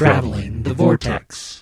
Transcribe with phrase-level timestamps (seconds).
[0.00, 1.60] Traveling the Vortex.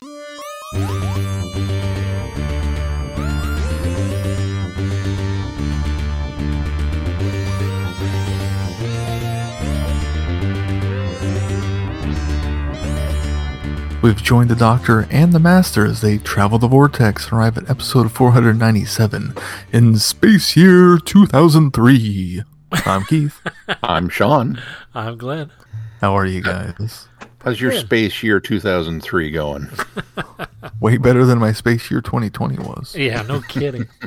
[14.00, 17.68] We've joined the Doctor and the Master as they travel the vortex and arrive at
[17.68, 19.34] episode 497
[19.72, 22.44] in Space Year 2003.
[22.86, 23.40] I'm Keith.
[23.82, 24.62] I'm Sean.
[24.94, 25.50] I'm Glenn.
[26.00, 27.08] How are you guys?
[27.48, 27.86] How's your Good.
[27.86, 29.68] space year 2003 going?
[30.80, 32.94] Way better than my Space Year 2020 was.
[32.94, 33.88] Yeah, no kidding.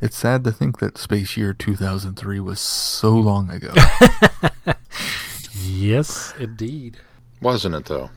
[0.00, 3.74] It's sad to think that Space Year 2003 was so long ago.
[5.52, 6.96] yes, indeed.
[7.42, 8.08] Wasn't it though?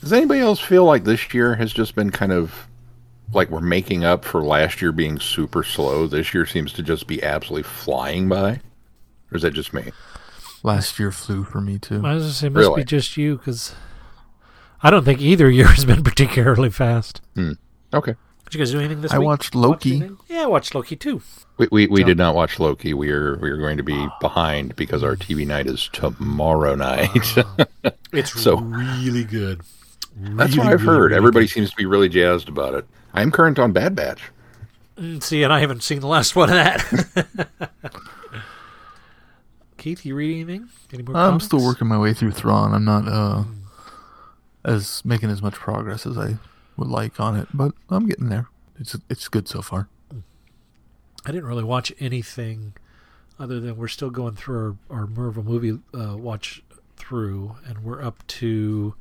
[0.00, 2.66] Does anybody else feel like this year has just been kind of
[3.32, 6.08] like we're making up for last year being super slow?
[6.08, 8.60] This year seems to just be absolutely flying by.
[9.30, 9.92] Or is that just me?
[10.62, 12.02] Last year flew for me too.
[12.04, 12.80] I was gonna say, it must Really?
[12.82, 13.74] be just you because
[14.82, 17.20] I don't think either year has been particularly fast.
[17.94, 18.14] Okay.
[18.44, 19.24] Did you guys do anything this I week?
[19.24, 19.96] I watched Loki.
[19.96, 20.18] anything?
[20.28, 21.20] Yeah, I watched Loki too.
[21.58, 22.94] We, we, we did not watch Loki.
[22.94, 27.10] We are we are going to be behind because our TV night is tomorrow night.
[28.12, 29.60] It's So- really good.
[30.18, 31.02] That's Really, what I've really, heard.
[31.10, 32.86] really Everybody seems to be really jazzed about it.
[33.12, 34.22] I am current on Bad Batch.
[34.96, 37.36] Mm, See, and I haven't seen the last one of that.
[39.86, 40.68] Keith, you read anything?
[40.92, 42.74] Any more I'm still working my way through Thrawn.
[42.74, 43.44] I'm not uh
[44.64, 46.38] as making as much progress as I
[46.76, 48.48] would like on it, but I'm getting there.
[48.80, 49.88] It's it's good so far.
[51.24, 52.72] I didn't really watch anything
[53.38, 56.64] other than we're still going through our, our Marvel movie uh, watch
[56.96, 58.96] through, and we're up to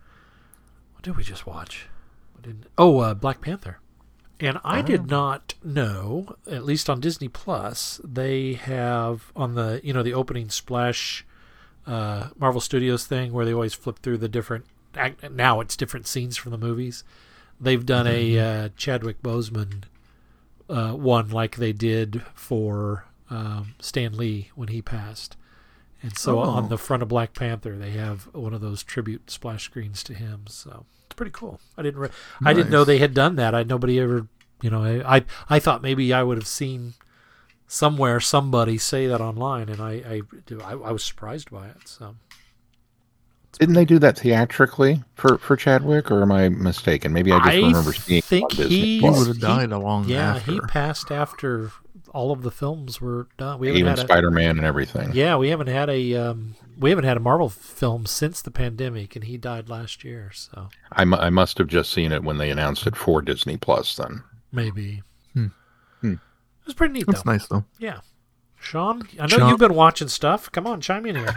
[0.93, 1.87] what did we just watch?
[2.77, 3.79] Oh, uh, Black Panther.
[4.39, 9.93] And I did not know, at least on Disney Plus, they have on the you
[9.93, 11.25] know the opening splash
[11.87, 14.65] uh, Marvel Studios thing where they always flip through the different.
[15.31, 17.03] Now it's different scenes from the movies.
[17.61, 19.83] They've done a uh, Chadwick Boseman
[20.69, 25.37] uh, one like they did for um, Stan Lee when he passed.
[26.01, 26.67] And so on Oh.
[26.67, 30.41] the front of Black Panther, they have one of those tribute splash screens to him.
[30.47, 31.59] So it's pretty cool.
[31.77, 32.09] I didn't, re-
[32.45, 33.53] I didn't know they had done that.
[33.55, 34.27] I nobody ever,
[34.61, 36.93] you know, I, I, I thought maybe I would have seen
[37.67, 40.21] somewhere somebody say that online, and I, I,
[40.63, 41.87] I, I was surprised by it.
[41.87, 42.15] So
[43.59, 47.13] Didn't they do that theatrically for, for Chadwick, or am I mistaken?
[47.13, 50.05] Maybe I just I remember seeing it think he- He would have died a long
[50.07, 50.51] yeah, after.
[50.51, 51.71] he passed after
[52.15, 53.59] all of the films were done.
[53.59, 55.11] We even Spider Man and everything.
[55.13, 59.15] Yeah, we haven't had a um, we haven't had a Marvel film since the pandemic,
[59.15, 60.31] and he died last year.
[60.33, 63.95] So I, I must have just seen it when they announced it for Disney Plus.
[63.97, 65.03] Then maybe
[65.33, 65.47] Hmm.
[66.01, 66.13] Hmm.
[66.13, 66.19] it
[66.65, 67.31] was pretty neat That's though.
[67.31, 67.65] nice though.
[67.79, 67.99] Yeah,
[68.59, 70.51] Sean, I know Sean- you've been watching stuff.
[70.51, 71.35] Come on, chime in here.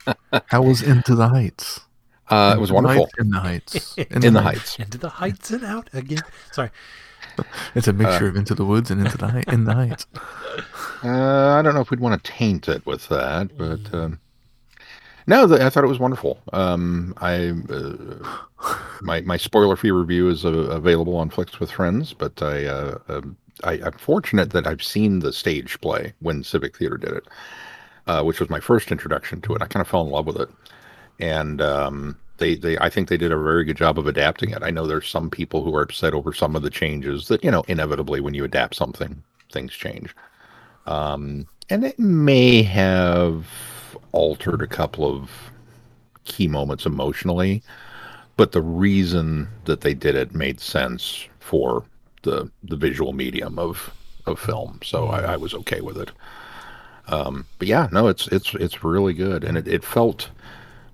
[0.46, 1.80] How was Into the Heights?
[2.28, 3.06] uh, it was wonderful.
[3.06, 3.94] Heights, in the Heights.
[4.24, 4.78] In the Heights.
[4.78, 6.22] Into the heights and out again.
[6.52, 6.70] Sorry.
[7.74, 9.52] It's a mixture Uh, of Into the Woods and Into the Heights.
[9.52, 10.06] In the Heights.
[11.02, 14.20] Uh, I don't know if we'd want to taint it with that, but um,
[15.26, 16.38] no, the, I thought it was wonderful.
[16.52, 22.12] Um, I uh, my my spoiler free review is uh, available on Flicks with Friends,
[22.12, 26.76] but I, uh, um I I'm fortunate that I've seen the stage play when Civic
[26.76, 27.24] Theater did it,
[28.06, 29.62] uh, which was my first introduction to it.
[29.62, 30.50] I kind of fell in love with it,
[31.18, 34.64] and um, they they I think they did a very good job of adapting it.
[34.64, 37.52] I know there's some people who are upset over some of the changes that you
[37.52, 40.14] know inevitably when you adapt something things change
[40.86, 43.46] um, and it may have
[44.12, 45.30] altered a couple of
[46.24, 47.62] key moments emotionally,
[48.36, 51.84] but the reason that they did it made sense for
[52.22, 53.92] the the visual medium of
[54.26, 56.10] of film, so I, I was okay with it.
[57.08, 60.30] Um, but yeah, no, it's it's it's really good, and it, it felt.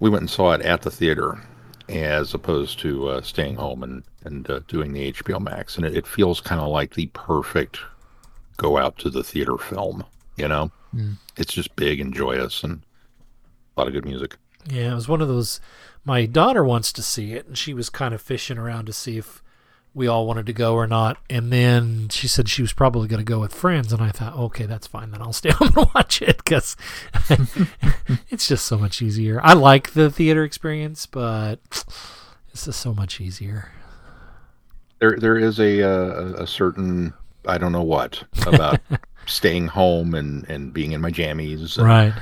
[0.01, 1.41] We went and saw it at the theater,
[1.89, 5.97] as opposed to uh, staying home and and uh, doing the HBO Max, and it,
[5.97, 7.79] it feels kind of like the perfect
[8.57, 10.05] go out to the theater film.
[10.37, 10.71] You know,
[11.37, 12.83] it's just big and joyous and
[13.77, 14.37] a lot of good music.
[14.69, 15.61] Yeah, it was one of those.
[16.05, 19.19] My daughter wants to see it, and she was kind of fishing around to see
[19.19, 19.43] if
[19.97, 21.17] we all wanted to go or not.
[21.31, 24.37] And then she said she was probably going to go with friends, and I thought,
[24.37, 25.11] okay, that's fine.
[25.11, 26.77] Then I'll stay home and watch it because
[28.29, 29.41] it's just so much easier.
[29.43, 31.61] I like the theater experience, but
[32.53, 33.73] it's just so much easier.
[34.99, 37.15] There, there is a uh, a certain
[37.47, 38.81] I don't know what about
[39.27, 42.13] staying home and and being in my jammies, and, Right.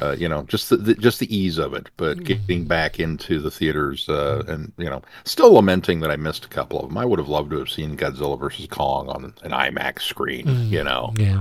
[0.00, 1.88] Uh, you know, just the, the just the ease of it.
[1.96, 6.44] But getting back into the theaters uh, and you know, still lamenting that I missed
[6.44, 6.98] a couple of them.
[6.98, 10.48] I would have loved to have seen Godzilla versus Kong on an IMAX screen.
[10.70, 11.40] You know, Yeah.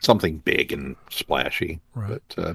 [0.00, 1.80] something big and splashy.
[1.94, 2.20] Right.
[2.34, 2.54] But uh,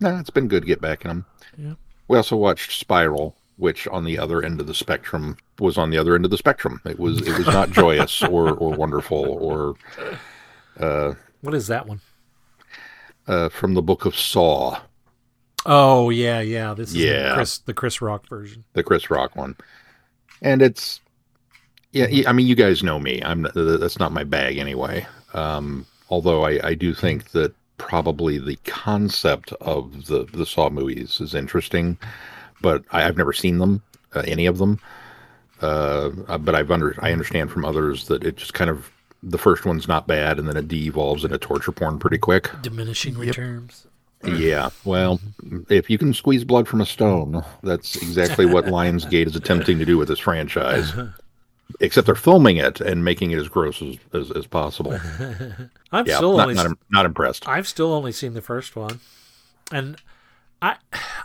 [0.00, 1.26] no, it's been good to get back in them.
[1.56, 1.74] Yeah.
[2.06, 5.98] We also watched Spiral, which on the other end of the spectrum was on the
[5.98, 6.80] other end of the spectrum.
[6.84, 9.74] It was it was not joyous or or wonderful or
[10.78, 12.00] uh, What is that one?
[13.28, 14.80] Uh, from the book of Saw,
[15.66, 16.74] Oh yeah, yeah.
[16.74, 16.94] This is
[17.28, 18.64] the Chris the Chris Rock version.
[18.72, 19.56] the Chris Rock one,
[20.40, 21.00] and it's
[21.92, 22.06] yeah.
[22.26, 23.20] I mean, you guys know me.
[23.22, 25.06] I'm that's not my bag anyway.
[25.34, 31.20] Um, although I, I do think that probably the concept of the the Saw movies
[31.20, 31.98] is interesting,
[32.62, 33.82] but I, I've never seen them,
[34.14, 34.80] uh, any of them.
[35.60, 38.90] Uh, but I've under I understand from others that it just kind of
[39.22, 42.50] the first one's not bad, and then it de-evolves into torture porn pretty quick.
[42.62, 43.86] Diminishing returns.
[44.24, 45.20] Yeah, well,
[45.68, 49.84] if you can squeeze blood from a stone, that's exactly what Lionsgate is attempting to
[49.84, 50.92] do with this franchise.
[51.80, 54.98] Except they're filming it and making it as gross as, as, as possible.
[55.92, 57.46] I'm Yeah, still not, only not, not impressed.
[57.46, 59.00] I've still only seen the first one,
[59.70, 59.96] and
[60.62, 60.76] I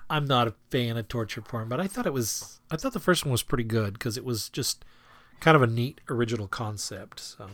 [0.09, 2.99] I'm not a fan of torture porn, but I thought it was I thought the
[2.99, 4.83] first one was pretty good because it was just
[5.39, 7.19] kind of a neat original concept.
[7.21, 7.51] So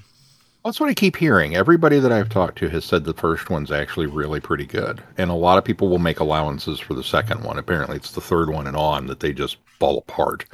[0.66, 1.56] That's what I keep hearing.
[1.56, 5.02] Everybody that I've talked to has said the first one's actually really pretty good.
[5.18, 7.58] And a lot of people will make allowances for the second one.
[7.58, 10.46] Apparently, it's the third one and on that they just fall apart.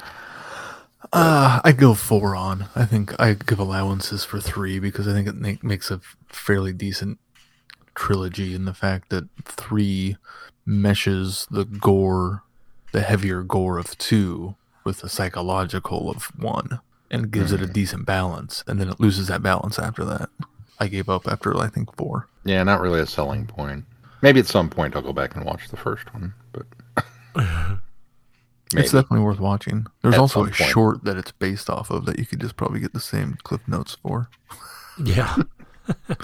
[1.12, 2.66] Uh, I'd go four on.
[2.76, 6.72] I think I give allowances for three because I think it make, makes a fairly
[6.72, 7.18] decent
[7.96, 10.16] trilogy in the fact that three
[10.64, 12.44] meshes the gore,
[12.92, 14.54] the heavier gore of two
[14.84, 16.80] with the psychological of one
[17.10, 18.62] and gives it a decent balance.
[18.66, 20.28] And then it loses that balance after that.
[20.78, 22.28] I gave up after, I think, four.
[22.44, 23.84] Yeah, not really a selling point.
[24.22, 26.66] Maybe at some point I'll go back and watch the first one, but.
[28.74, 29.86] It's definitely worth watching.
[30.02, 30.54] There's At also a point.
[30.56, 33.60] short that it's based off of that you could just probably get the same cliff
[33.68, 34.28] notes for.
[35.02, 35.36] yeah,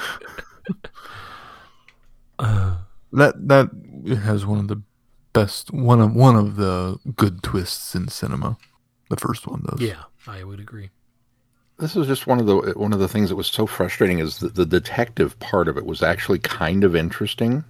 [3.14, 3.70] That that
[4.25, 4.82] has one of the
[5.32, 8.56] best one of one of the good twists in cinema.
[9.12, 9.79] The first one does.
[9.82, 10.88] yeah, I would agree.
[11.79, 14.38] this is just one of the one of the things that was so frustrating is
[14.38, 17.62] that the detective part of it was actually kind of interesting.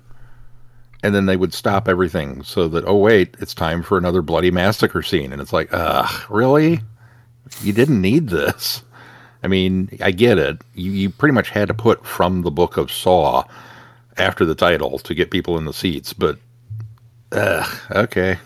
[1.03, 4.53] And then they would stop everything so that oh wait it's time for another bloody
[4.53, 5.33] massacre scene.
[5.33, 6.81] And it's like ugh really?
[7.61, 8.85] You didn't need this.
[9.43, 10.63] I mean i get it.
[10.77, 13.43] You, you pretty much had to put from the book of saw
[14.17, 16.39] after the title to get people in the seats but
[17.33, 18.39] ugh, okay.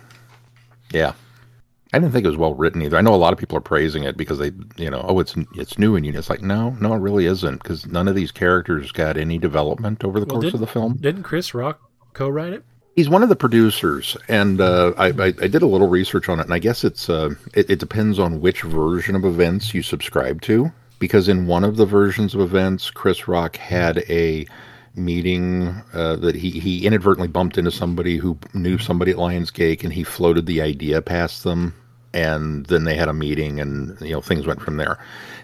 [0.95, 1.13] Yeah
[1.97, 2.99] I didn't think it was well written either.
[2.99, 5.35] I know a lot of people are praising it because they, you know, oh, it's
[5.55, 6.13] it's new and you.
[6.13, 10.05] It's like no, no, it really isn't because none of these characters got any development
[10.05, 10.99] over the Well, course of the film.
[11.01, 11.81] Didn't Chris Rock
[12.13, 12.65] co-write it?
[12.97, 16.39] He's one of the producers, and uh, I, I, I did a little research on
[16.39, 19.83] it, and I guess it's uh, it, it depends on which version of events you
[19.83, 20.71] subscribe to.
[20.99, 24.47] Because in one of the versions of events, Chris Rock had a
[24.95, 29.93] meeting uh, that he, he inadvertently bumped into somebody who knew somebody at Lionsgate, and
[29.93, 31.75] he floated the idea past them,
[32.17, 34.99] and then they had a meeting, and you know things went from there.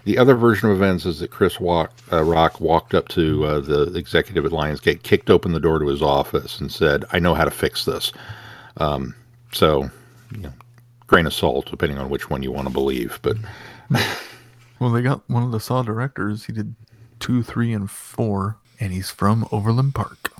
[0.05, 3.59] The other version of events is that Chris walk, uh, Rock walked up to uh,
[3.59, 7.35] the executive at Lionsgate, kicked open the door to his office, and said, "I know
[7.35, 8.11] how to fix this."
[8.77, 9.13] Um,
[9.51, 9.83] so,
[10.31, 10.53] you know,
[11.05, 13.19] grain of salt, depending on which one you want to believe.
[13.21, 13.37] But
[14.79, 16.45] Well, they got one of the Saw directors.
[16.45, 16.75] He did
[17.19, 20.33] two, three, and four, and he's from Overland Park.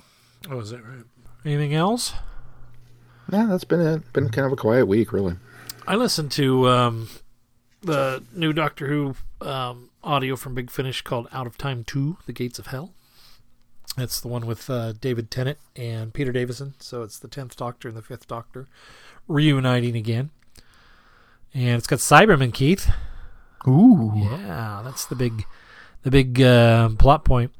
[0.50, 1.04] Oh, is that right?
[1.44, 2.12] Anything else?
[3.32, 4.12] yeah, that's been it.
[4.12, 5.36] Been kind of a quiet week, really.
[5.86, 7.08] I listened to um,
[7.82, 12.32] the new Doctor Who um, audio from Big Finish called "Out of Time Two: The
[12.32, 12.92] Gates of Hell."
[13.98, 16.74] It's the one with uh, David Tennant and Peter Davison.
[16.78, 18.66] So it's the tenth Doctor and the fifth Doctor
[19.28, 20.30] reuniting again,
[21.52, 22.90] and it's got Cyberman Keith.
[23.68, 24.12] Ooh.
[24.16, 25.44] Yeah, that's the big,
[26.02, 27.52] the big uh, plot point.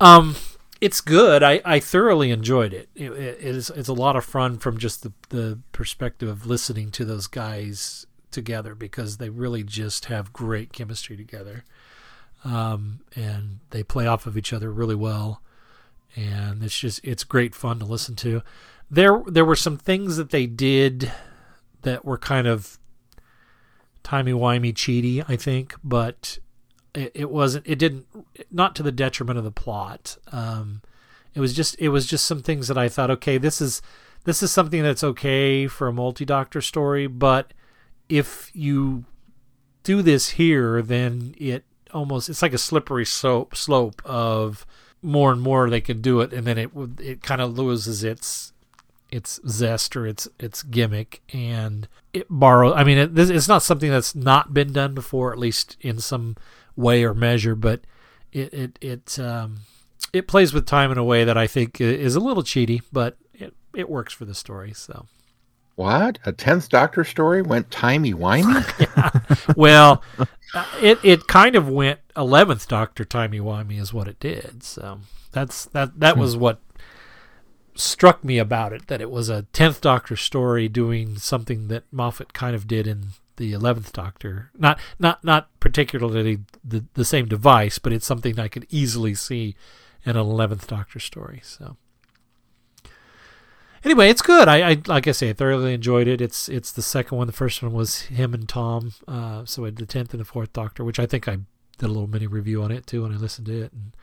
[0.00, 0.34] Um,
[0.80, 1.42] it's good.
[1.42, 2.88] I, I thoroughly enjoyed it.
[2.94, 6.90] It, it is it's a lot of fun from just the the perspective of listening
[6.92, 11.64] to those guys together because they really just have great chemistry together,
[12.44, 15.42] um, and they play off of each other really well,
[16.16, 18.42] and it's just it's great fun to listen to.
[18.90, 21.12] There there were some things that they did
[21.82, 22.78] that were kind of
[24.02, 26.38] timey wimey cheaty, I think, but
[26.94, 27.66] it, it wasn't.
[27.66, 28.06] It didn't
[28.50, 30.16] not to the detriment of the plot.
[30.32, 30.82] Um,
[31.34, 33.82] it was just it was just some things that I thought, okay, this is
[34.24, 37.52] this is something that's okay for a multi doctor story, but
[38.08, 39.04] if you
[39.82, 44.66] do this here, then it almost it's like a slippery slope slope of
[45.02, 48.52] more and more they can do it, and then it it kind of loses its
[49.10, 53.90] its zest or its its gimmick and it borrows i mean it, it's not something
[53.90, 56.36] that's not been done before at least in some
[56.80, 57.80] way or measure but
[58.32, 59.60] it it it um
[60.12, 63.16] it plays with time in a way that i think is a little cheaty but
[63.34, 65.06] it it works for the story so
[65.76, 66.18] What?
[66.26, 69.56] A tenth Doctor story went timey wimey?
[69.56, 70.02] well,
[70.54, 74.62] uh, it it kind of went eleventh Doctor timey wimey is what it did.
[74.62, 75.00] So
[75.32, 76.60] that's that that was what
[77.74, 82.34] struck me about it that it was a tenth Doctor story doing something that Moffat
[82.34, 84.50] kind of did in the eleventh Doctor.
[84.56, 89.56] Not not not particularly the the same device, but it's something I could easily see
[90.04, 91.40] in an eleventh Doctor story.
[91.42, 91.76] So
[93.82, 94.46] anyway, it's good.
[94.46, 96.20] I, I like I say, I thoroughly enjoyed it.
[96.20, 97.26] It's it's the second one.
[97.26, 98.92] The first one was him and Tom.
[99.08, 101.38] Uh, so the tenth and the fourth Doctor, which I think I
[101.78, 103.72] did a little mini review on it too when I listened to it.
[103.72, 103.96] And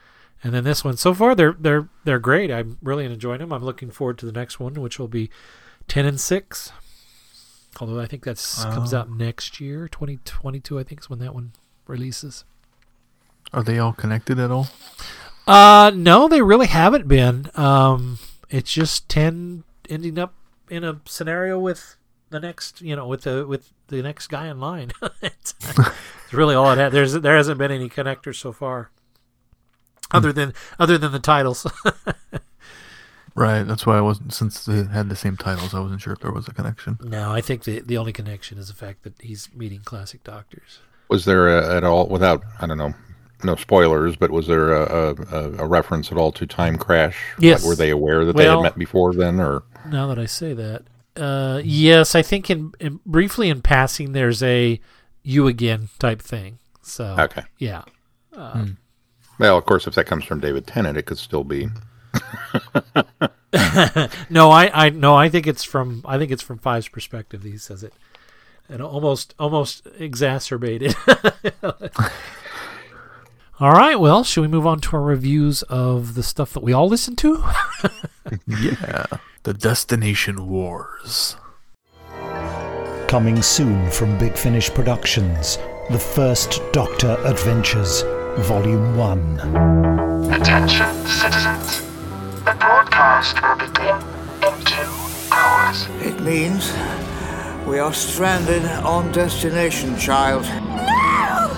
[0.44, 0.98] and then this one.
[0.98, 2.51] So far, they're they're they're great.
[2.51, 3.53] I'm really enjoying them.
[3.53, 5.29] I'm looking forward to the next one, which will be
[5.88, 6.72] ten and six.
[7.79, 8.38] Although I think that
[8.74, 9.00] comes Oh.
[9.00, 10.79] out next year, 2022.
[10.79, 11.51] I think is when that one
[11.86, 12.43] releases.
[13.53, 14.67] Are they all connected at all?
[15.48, 17.50] Uh, no, they really haven't been.
[17.55, 18.19] Um,
[18.50, 20.34] it's just ten ending up
[20.69, 21.96] in a scenario with
[22.29, 24.91] the next, you know, with the with the next guy in line.
[25.22, 26.91] it's, it's really all it had.
[26.91, 28.91] There's there hasn't been any connectors so far,
[30.12, 31.65] other than other than the titles.
[33.38, 33.62] Right.
[33.63, 34.34] That's why I wasn't.
[34.34, 36.98] Since they had the same titles, I wasn't sure if there was a connection.
[37.03, 40.79] no, I think the the only connection is the fact that he's meeting classic doctors.
[41.10, 42.94] Was there a, at all, without, I don't know,
[43.44, 47.15] no spoilers, but was there a, a, a reference at all to Time Crash?
[47.39, 47.65] Yes.
[47.65, 49.63] Were they aware that they had met before then, or?
[49.88, 50.84] Now that I say that,
[51.15, 54.82] uh, yes, I think in, in briefly in passing, there's a
[55.24, 56.58] you again type thing.
[56.82, 57.44] So Okay.
[57.60, 57.84] yeah.
[59.39, 61.67] Well, of course, if that comes from David Tennant, it could still be.
[64.30, 67.44] No, I, I no, I think it's from I think it's from Five's perspective.
[67.44, 67.94] that He says it,
[68.70, 70.96] and almost almost exacerbated.
[73.60, 76.74] all right, well, should we move on to our reviews of the stuff that we
[76.74, 77.44] all listen to?
[78.46, 79.06] Yeah.
[79.44, 81.38] The Destination Wars.
[83.08, 85.58] Coming soon from Big Finish Productions,
[85.90, 88.02] The First Doctor Adventures,
[88.40, 89.40] Volume 1.
[90.34, 91.87] Attention, citizens.
[92.48, 93.98] The broadcast will begin
[94.42, 94.89] in two
[95.34, 95.86] hours.
[96.01, 96.72] It means
[97.68, 100.46] we are stranded on destination, child.
[100.46, 101.58] No!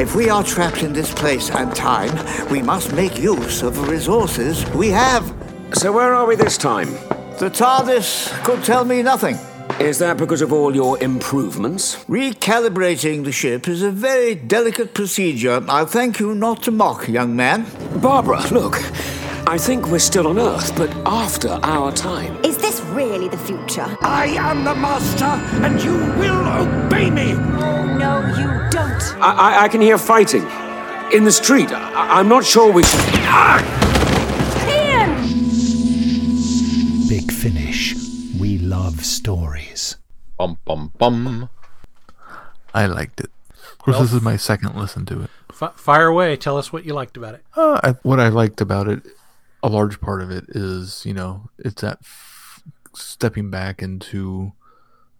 [0.00, 2.14] If we are trapped in this place and time,
[2.52, 5.34] we must make use of the resources we have.
[5.72, 6.92] So where are we this time?
[7.40, 9.36] The TARDIS could tell me nothing.
[9.80, 11.96] Is that because of all your improvements?
[12.04, 15.62] Recalibrating the ship is a very delicate procedure.
[15.68, 17.66] I'll thank you not to mock, young man.
[18.00, 18.76] Barbara, look.
[19.46, 22.42] I think we're still on Earth, but after our time.
[22.44, 23.86] Is this really the future?
[24.00, 25.26] I am the master,
[25.64, 27.32] and you will obey me.
[27.32, 29.02] Oh, no, you don't.
[29.20, 30.46] I, I, I can hear fighting.
[31.12, 31.70] In the street.
[31.70, 33.00] I, I'm not sure we should.
[33.26, 33.60] Ah!
[34.66, 35.14] Ian!
[37.08, 37.94] Big Finish.
[38.40, 39.63] We love stories.
[40.36, 41.48] Bum, bum, bum.
[42.72, 43.30] I liked it.
[43.72, 45.30] Of course, this is my second listen to it.
[45.50, 46.36] F- fire away.
[46.36, 47.44] Tell us what you liked about it.
[47.56, 49.02] Uh, I, what I liked about it,
[49.62, 52.62] a large part of it is, you know, it's that f-
[52.94, 54.52] stepping back into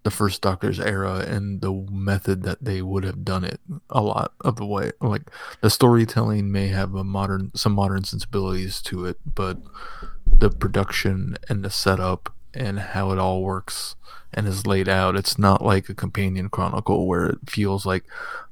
[0.02, 4.32] the first Doctor's era and the method that they would have done it a lot
[4.40, 4.92] of the way.
[5.00, 5.22] Like
[5.60, 9.58] the storytelling may have a modern, some modern sensibilities to it, but
[10.26, 13.96] the production and the setup and how it all works
[14.34, 15.16] and is laid out.
[15.16, 18.04] It's not like a companion chronicle where it feels like,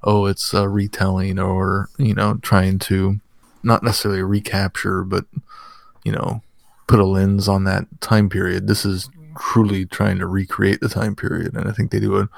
[0.02, 3.20] oh, it's a retelling or, you know, trying to
[3.62, 5.24] not necessarily recapture, but,
[6.04, 6.42] you know,
[6.86, 8.66] put a lens on that time period.
[8.66, 9.08] This is
[9.38, 11.54] truly trying to recreate the time period.
[11.54, 12.28] And I think they do a,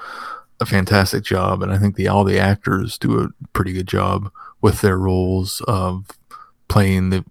[0.60, 1.62] a fantastic job.
[1.62, 5.60] And I think the, all the actors do a pretty good job with their roles
[5.66, 6.06] of
[6.68, 7.24] playing the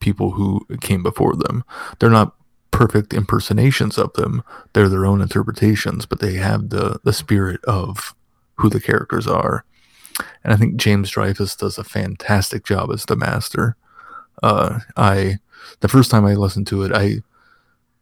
[0.00, 1.64] people who came before them.
[1.98, 2.34] They're not
[2.80, 4.42] perfect impersonations of them.
[4.72, 8.14] They're their own interpretations, but they have the the spirit of
[8.54, 9.66] who the characters are.
[10.42, 13.76] And I think James Dreyfus does a fantastic job as the master.
[14.42, 15.40] Uh, I
[15.80, 17.18] the first time I listened to it, I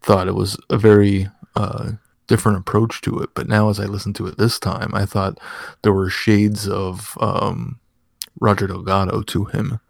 [0.01, 1.93] thought it was a very uh,
[2.29, 3.31] different approach to it.
[3.35, 5.41] But now, as I listened to it this time, I thought
[5.83, 7.81] there were shades of um,
[8.39, 9.81] Roger Delgado to him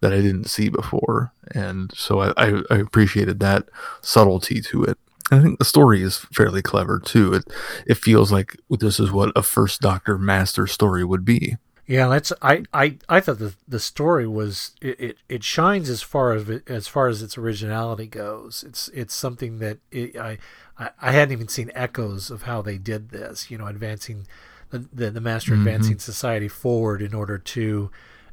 [0.00, 3.68] that I didn't see before, and so I, I, I appreciated that
[4.00, 4.98] subtlety to it.
[5.30, 7.34] And I think the story is fairly clever too.
[7.34, 7.44] It
[7.86, 11.56] it feels like this is what a first Doctor Master story would be.
[11.88, 16.02] Yeah, that's I, I, I thought the the story was it, it, it shines as
[16.02, 18.62] far as as far as its originality goes.
[18.66, 20.36] It's it's something that it, I,
[20.78, 23.50] I I hadn't even seen echoes of how they did this.
[23.50, 24.26] You know, advancing
[24.68, 25.66] the the, the master mm-hmm.
[25.66, 27.90] advancing society forward in order to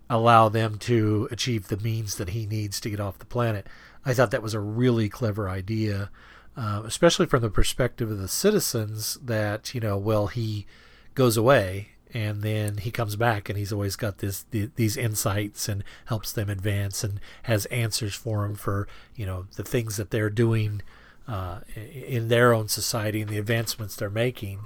[0.10, 3.68] allow them to achieve the means that he needs to get off the planet.
[4.06, 6.12] I thought that was a really clever idea,
[6.56, 9.18] uh, especially from the perspective of the citizens.
[9.24, 10.68] That you know, well, he
[11.16, 15.68] goes away and then he comes back and he's always got this the, these insights
[15.68, 20.12] and helps them advance and has answers for them for you know the things that
[20.12, 20.82] they're doing
[21.28, 24.62] uh, in their own society and the advancements they're making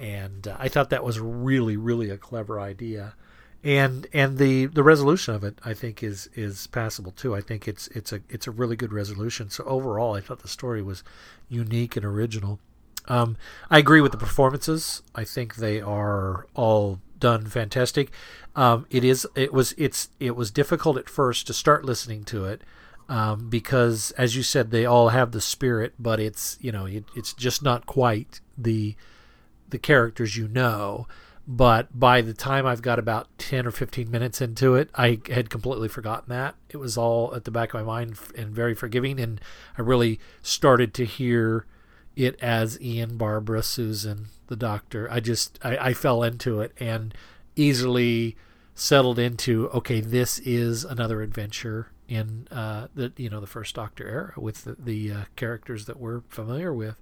[0.00, 3.14] and uh, I thought that was really really a clever idea
[3.64, 7.66] and and the the resolution of it I think is is passable too I think
[7.66, 11.02] it's it's a it's a really good resolution so overall I thought the story was
[11.48, 12.60] unique and original
[13.08, 13.36] um,
[13.70, 15.02] I agree with the performances.
[15.14, 18.10] I think they are all done fantastic.
[18.54, 22.44] Um, it is it was it's it was difficult at first to start listening to
[22.44, 22.62] it
[23.08, 27.04] um, because, as you said, they all have the spirit, but it's you know it,
[27.16, 28.94] it's just not quite the
[29.68, 31.06] the characters you know.
[31.50, 35.48] But by the time I've got about ten or fifteen minutes into it, I had
[35.48, 39.18] completely forgotten that it was all at the back of my mind and very forgiving,
[39.18, 39.40] and
[39.78, 41.64] I really started to hear
[42.14, 45.10] it as Ian, Barbara, Susan, the doctor.
[45.10, 47.14] I just I, I fell into it and
[47.56, 48.36] easily
[48.74, 54.06] settled into okay, this is another adventure in uh, the you know the first Doctor
[54.06, 57.00] era with the, the uh, characters that we're familiar with.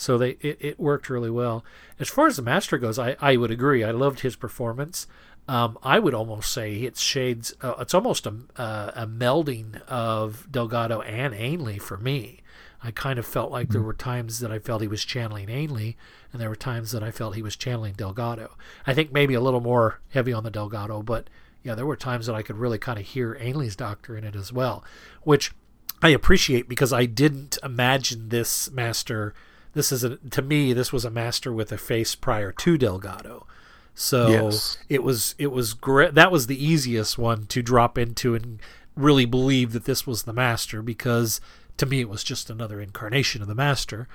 [0.00, 1.64] So they it, it worked really well.
[1.98, 3.84] As far as the master goes, I, I would agree.
[3.84, 5.06] I loved his performance.
[5.48, 7.54] Um, I would almost say it's shades.
[7.62, 12.40] Uh, it's almost a, uh, a melding of Delgado and Ainley for me.
[12.82, 15.96] I kind of felt like there were times that I felt he was channeling Ainley,
[16.32, 18.56] and there were times that I felt he was channeling Delgado.
[18.86, 21.28] I think maybe a little more heavy on the Delgado, but
[21.64, 24.36] yeah, there were times that I could really kind of hear Ainley's doctor in it
[24.36, 24.84] as well,
[25.22, 25.52] which
[26.00, 29.34] I appreciate because I didn't imagine this master.
[29.74, 33.46] This is a, to me, this was a master with a face prior to Delgado.
[33.94, 34.78] So Yes.
[34.88, 36.14] it was it was great.
[36.14, 38.60] That was the easiest one to drop into and
[38.94, 41.40] really believe that this was the master because
[41.78, 44.06] to me it was just another incarnation of the master.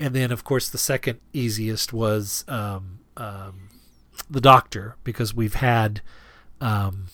[0.00, 3.68] And then of course the second easiest was um, um,
[4.30, 6.00] the doctor because we've had
[6.60, 7.06] um,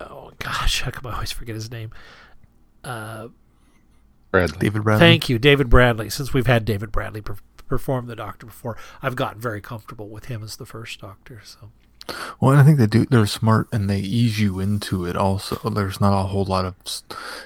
[0.00, 1.92] oh gosh how come I always forget his name.
[2.82, 3.28] Uh,
[4.32, 4.58] Bradley.
[4.58, 5.06] David Bradley.
[5.06, 6.10] Thank you, David Bradley.
[6.10, 7.36] Since we've had David Bradley per-
[7.68, 11.40] perform the Doctor before, I've gotten very comfortable with him as the first Doctor.
[11.44, 11.70] So
[12.40, 13.06] Well, and I think they do.
[13.06, 15.16] They're smart and they ease you into it.
[15.16, 16.74] Also, there's not a whole lot of.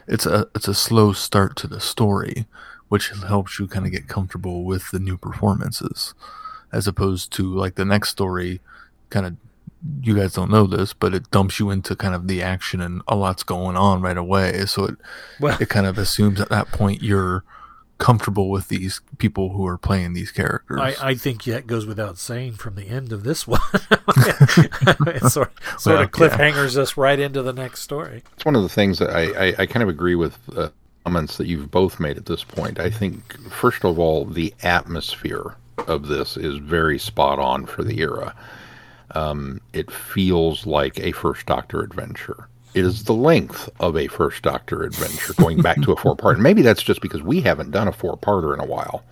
[0.09, 2.47] It's a it's a slow start to the story,
[2.89, 6.15] which helps you kind of get comfortable with the new performances,
[6.73, 8.61] as opposed to like the next story,
[9.11, 9.37] kind of.
[10.03, 13.03] You guys don't know this, but it dumps you into kind of the action and
[13.07, 14.67] a lot's going on right away.
[14.67, 14.97] So it
[15.41, 17.45] well, it kind of assumes at that point you're
[17.99, 20.81] comfortable with these people who are playing these characters.
[20.81, 23.61] I, I think that goes without saying from the end of this one.
[23.73, 28.23] it sort, sort Well, of cliffhangers us right into the next story.
[28.35, 30.69] It's one of the things that I, I, I kind of agree with uh,
[31.05, 32.79] comments that you've both made at this point.
[32.79, 38.01] I think, first of all, the atmosphere of this is very spot on for the
[38.01, 38.35] era.
[39.13, 42.49] Um, it feels like a First Doctor adventure.
[42.75, 46.39] It is the length of a First Doctor adventure, going back to a four part.
[46.39, 49.03] Maybe that's just because we haven't done a four parter in a while.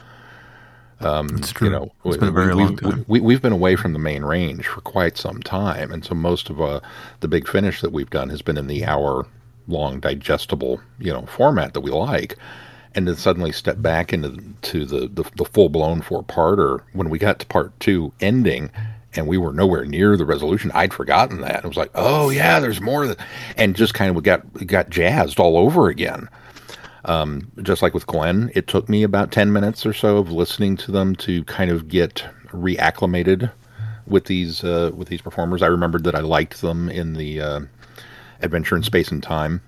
[1.39, 1.69] it's true.
[1.69, 3.05] You know, it's been a very we, long we've, time.
[3.09, 6.51] We, we've been away from the main range for quite some time, and so most
[6.51, 6.81] of uh,
[7.21, 11.73] the big finish that we've done has been in the hour-long digestible, you know, format
[11.73, 12.37] that we like.
[12.97, 17.41] And then suddenly step back into to the, the, the full-blown four-parter when we got
[17.41, 18.71] to part two ending,
[19.17, 20.71] and we were nowhere near the resolution.
[20.75, 21.65] I'd forgotten that.
[21.65, 23.15] It was like, oh yeah, there's more,
[23.57, 26.29] and just kind of got got jazzed all over again
[27.63, 30.93] just like with Glenn, it took me about 10 minutes or so of listening to
[30.93, 33.51] them to kind of get reacclimated
[34.07, 35.63] with these uh, with these performers.
[35.63, 37.61] I remembered that I liked them in the uh,
[38.41, 39.61] Adventure in Space and Time,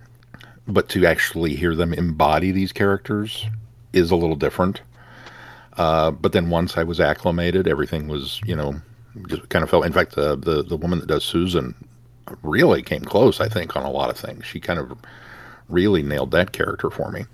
[0.66, 3.46] but to actually hear them embody these characters
[3.92, 4.82] is a little different.
[5.76, 8.80] Uh, but then once I was acclimated, everything was, you know,
[9.28, 9.86] just kind of felt.
[9.86, 11.74] In fact, the, the the woman that does Susan
[12.42, 13.40] really came close.
[13.40, 14.44] I think on a lot of things.
[14.44, 14.98] She kind of
[15.68, 17.24] really nailed that character for me.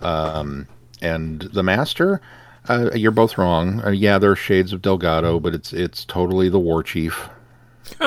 [0.00, 0.66] Um,
[1.02, 2.20] and the master,
[2.68, 3.84] uh, you're both wrong.
[3.84, 7.28] Uh, yeah, there are shades of Delgado, but it's it's totally the war chief.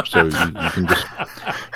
[0.05, 1.07] So you, you can just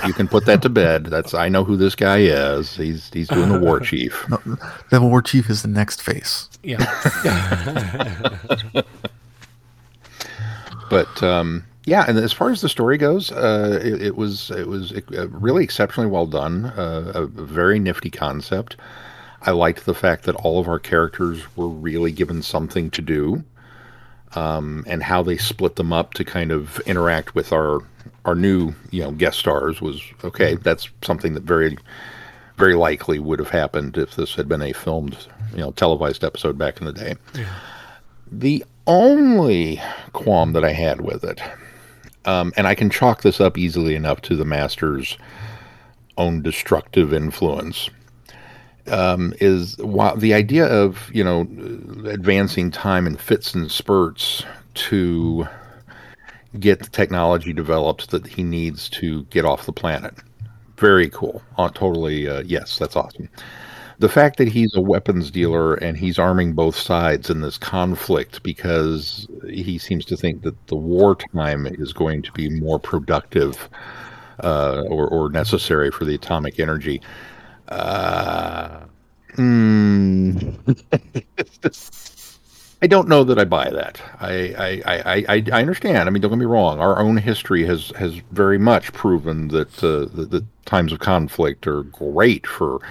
[0.05, 1.05] you can put that to bed.
[1.05, 2.75] That's I know who this guy is.
[2.75, 4.25] He's he's doing the war chief.
[4.89, 6.49] The War Chief is the next face.
[6.63, 6.83] Yeah,
[10.93, 14.67] but um, yeah, and as far as the story goes, uh, it, it was it
[14.67, 16.65] was uh, really exceptionally well done.
[16.65, 18.77] Uh, a very nifty concept.
[19.41, 23.43] I liked the fact that all of our characters were really given something to do.
[24.35, 27.81] um, and how they split them up to kind of interact with our
[28.25, 30.55] our new you know guest stars was okay.
[30.55, 31.77] That's something that very
[32.57, 35.17] very likely would have happened if this had been a filmed
[35.51, 37.15] you know televised episode back in the day.
[38.31, 39.81] The only
[40.13, 41.41] qualm that I had with it,
[42.25, 45.17] um, and I can chalk this up easily enough to the master's
[46.17, 47.89] own destructive influence,
[48.87, 51.41] um, is while the idea of you know
[52.09, 54.43] advancing time in fits and spurts
[54.75, 55.47] to
[56.59, 60.13] get the technology developed that he needs to get off the planet.
[60.77, 61.41] Very cool.
[61.57, 63.29] Uh, totally, uh, yes, that's awesome.
[64.03, 68.43] The fact that he's a weapons dealer and he's arming both sides in this conflict
[68.43, 73.69] because he seems to think that the wartime is going to be more productive
[74.43, 77.01] uh, or, or necessary for the atomic energy.
[77.69, 78.81] Uh,
[79.37, 80.83] mm,
[82.81, 84.01] I don't know that I buy that.
[84.19, 86.09] I, I, I, I, I understand.
[86.09, 86.77] I mean, don't get me wrong.
[86.81, 91.67] Our own history has, has very much proven that uh, the, the times of conflict
[91.67, 92.81] are great for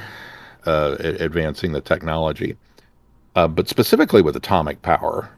[0.66, 2.56] uh, advancing the technology.
[3.34, 5.30] Uh, but specifically with atomic power,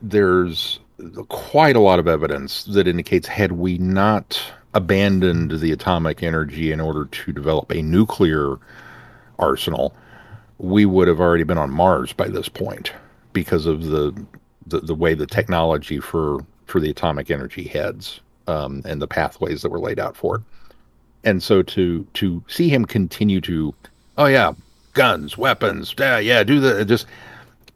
[0.00, 0.80] there's
[1.28, 4.40] quite a lot of evidence that indicates had we not
[4.74, 8.56] abandoned the atomic energy in order to develop a nuclear
[9.38, 9.94] arsenal,
[10.58, 12.92] we would have already been on Mars by this point
[13.32, 14.14] because of the
[14.66, 19.62] the, the way the technology for for the atomic energy heads um, and the pathways
[19.62, 20.42] that were laid out for it.
[21.24, 23.74] And so to to see him continue to,
[24.18, 24.52] oh yeah,
[24.94, 27.06] guns, weapons, yeah, yeah, do the just.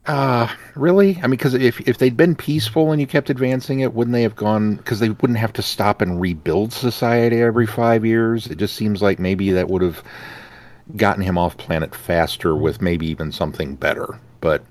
[0.06, 1.18] Uh, really?
[1.18, 4.22] I mean, because if if they'd been peaceful and you kept advancing it, wouldn't they
[4.22, 4.76] have gone?
[4.76, 8.46] Because they wouldn't have to stop and rebuild society every five years.
[8.46, 10.04] It just seems like maybe that would have
[10.94, 14.20] gotten him off planet faster with maybe even something better.
[14.40, 14.62] But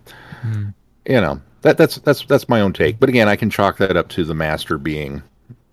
[1.05, 2.99] you know that that's that's that's my own take.
[2.99, 5.21] But again, I can chalk that up to the master being,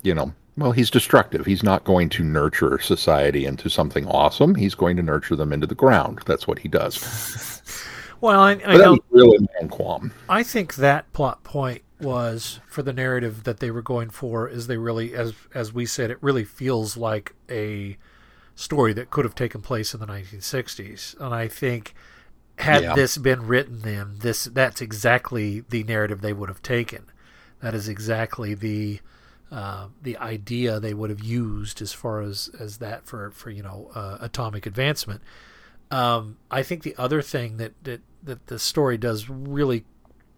[0.03, 1.47] you know, well, he's destructive.
[1.47, 4.55] He's not going to nurture society into something awesome.
[4.55, 6.21] He's going to nurture them into the ground.
[6.27, 7.63] That's what he does.
[8.21, 8.93] Well, I, I But that know.
[8.93, 10.13] was really own qualm.
[10.29, 14.67] I think that plot point was for the narrative that they were going for is
[14.69, 17.97] they really as as we said it really feels like a
[18.55, 21.95] story that could have taken place in the 1960s and I think
[22.59, 22.95] had Yeah.
[22.95, 27.07] this been written then this that's exactly the narrative they would have taken
[27.61, 29.01] that is exactly the
[29.53, 33.63] uh, the idea they would have used as far as as that for for you
[33.63, 35.21] know uh, atomic advancement
[35.93, 39.85] um, I think the other thing that, that that the story does really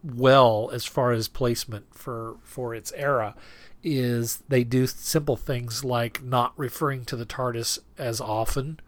[0.03, 3.35] well as far as placement for for its era
[3.83, 8.81] is they do simple things like not referring to the TARDIS as often.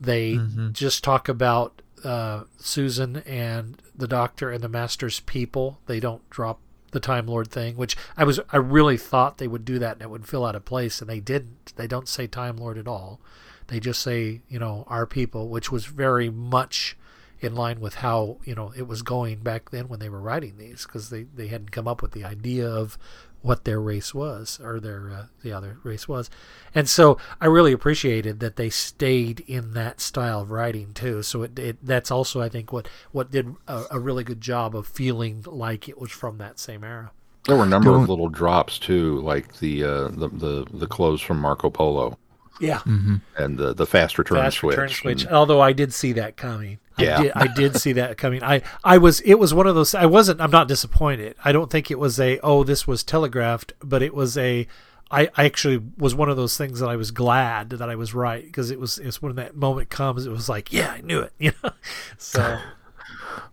[0.00, 0.34] They
[0.72, 5.78] just talk about uh, Susan and the Doctor and the Master's people.
[5.86, 6.58] They don't drop
[6.92, 10.02] the Time Lord thing, which I was I really thought they would do that and
[10.02, 11.72] it would feel out of place, and they didn't.
[11.76, 13.20] They don't say Time Lord at all.
[13.66, 16.96] They just say you know our people, which was very much
[17.40, 20.56] in line with how you know it was going back then when they were writing
[20.58, 22.96] these because they, they hadn't come up with the idea of
[23.42, 26.30] what their race was or their uh, the other race was.
[26.74, 31.22] And so i really appreciated that they stayed in that style of writing too.
[31.22, 34.74] So it, it that's also i think what what did a, a really good job
[34.74, 37.10] of feeling like it was from that same era.
[37.46, 40.86] There were a number Don't- of little drops too, like the uh, the, the the
[40.86, 42.16] clothes from Marco Polo
[42.60, 43.16] yeah mm-hmm.
[43.36, 44.76] and the the fast return fast switch.
[44.76, 45.24] return switch.
[45.24, 46.78] and- Although I did see that coming.
[46.98, 47.18] Yeah.
[47.18, 48.42] I did, I did see that coming.
[48.44, 51.34] I, I was it was one of those I wasn't I'm not disappointed.
[51.42, 54.66] I don't think it was a oh this was telegraphed, but it was a
[55.10, 58.14] I, I actually was one of those things that I was glad that I was
[58.14, 61.20] right because it was it's when that moment comes it was like yeah I knew
[61.20, 61.70] it you know
[62.18, 62.58] so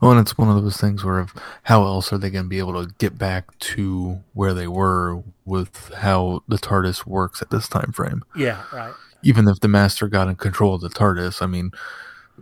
[0.01, 1.33] Well, and it's one of those things where of
[1.63, 5.21] how else are they going to be able to get back to where they were
[5.49, 8.23] with how the TARDIS works at this time frame?
[8.35, 11.71] yeah right Even if the Master got in control of the TARDIS, I mean,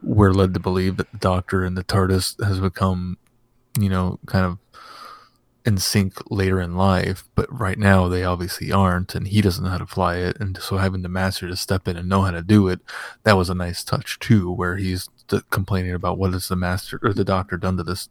[0.04, 3.18] we're led to believe that the Doctor and the TARDIS has become,
[3.80, 4.60] you know, kind of
[5.66, 7.24] in sync later in life.
[7.36, 10.38] But right now, they obviously aren't, and he doesn't know how to fly it.
[10.40, 12.80] And so having the Master to step in and know how to do it,
[13.24, 15.10] that was a nice touch too, where he's
[15.50, 18.08] complaining about what has the Master or the Doctor done to this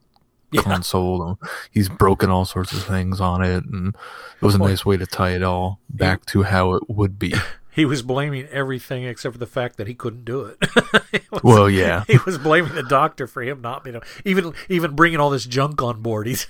[0.52, 0.62] Yeah.
[0.62, 1.22] console.
[1.22, 4.96] and He's broken all sorts of things on it, and it was a nice way
[4.96, 7.34] to tie it all back to how it would be.
[7.74, 10.56] he was blaming everything except for the fact that he couldn't do it.
[11.12, 12.04] It was- Well, yeah.
[12.08, 15.82] he was blaming the doctor for him not being even even bringing all this junk
[15.82, 16.26] on board.
[16.26, 16.46] He's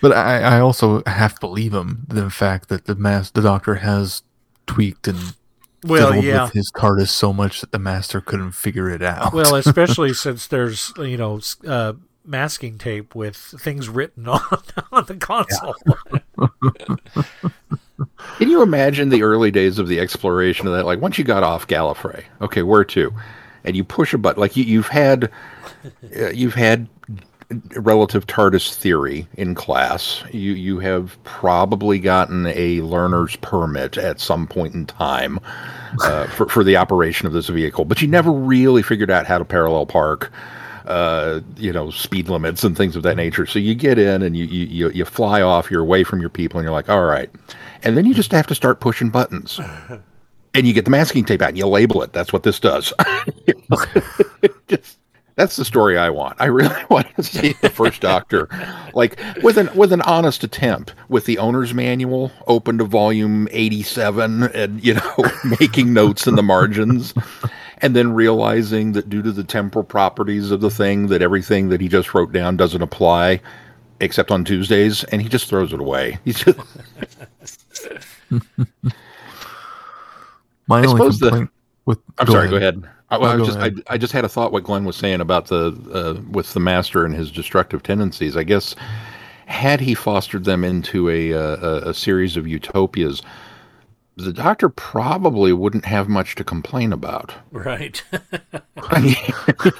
[0.00, 4.22] But I, I also half believe him the fact that the mas- the doctor has
[4.66, 5.34] tweaked and
[5.84, 9.32] well yeah with his TARDIS so much that the master couldn't figure it out.
[9.32, 11.94] Well, especially since there's you know uh,
[12.24, 14.40] masking tape with things written on
[14.92, 15.74] on the console.
[18.38, 20.86] Can you imagine the early days of the exploration of that?
[20.86, 23.12] Like once you got off Gallifrey, okay, where to?
[23.64, 24.40] And you push a button.
[24.40, 25.30] Like you, you've had,
[26.16, 26.88] uh, you've had
[27.76, 30.22] relative TARDIS theory in class.
[30.32, 35.40] You you have probably gotten a learner's permit at some point in time
[36.02, 39.38] uh, for for the operation of this vehicle, but you never really figured out how
[39.38, 40.32] to parallel park.
[40.90, 43.46] Uh, you know, speed limits and things of that nature.
[43.46, 45.70] So you get in and you, you you you fly off.
[45.70, 47.30] You're away from your people, and you're like, all right.
[47.84, 49.60] And then you just have to start pushing buttons,
[50.54, 52.12] and you get the masking tape out and you label it.
[52.12, 52.92] That's what this does.
[54.68, 54.98] just
[55.36, 56.36] that's the story I want.
[56.40, 58.48] I really want to see the first Doctor,
[58.94, 63.82] like with an with an honest attempt, with the owner's manual open to volume eighty
[63.82, 65.16] seven, and you know
[65.60, 67.14] making notes in the margins,
[67.78, 71.80] and then realizing that due to the temporal properties of the thing, that everything that
[71.80, 73.40] he just wrote down doesn't apply,
[74.00, 76.18] except on Tuesdays, and he just throws it away.
[76.24, 76.58] He's just.
[80.66, 81.50] My I only suppose the- complaint
[81.86, 82.48] with I'm sorry.
[82.48, 82.84] Go ahead.
[83.10, 83.72] I, No, I was just I.
[83.88, 87.04] I just had a thought what Glenn was saying about the uh, with the master
[87.04, 88.36] and his destructive tendencies.
[88.36, 88.76] I guess
[89.46, 93.22] had he fostered them into a uh, a, a series of utopias,
[94.16, 97.34] the doctor probably wouldn't have much to complain about.
[97.50, 98.02] right.
[99.02, 99.16] Mean,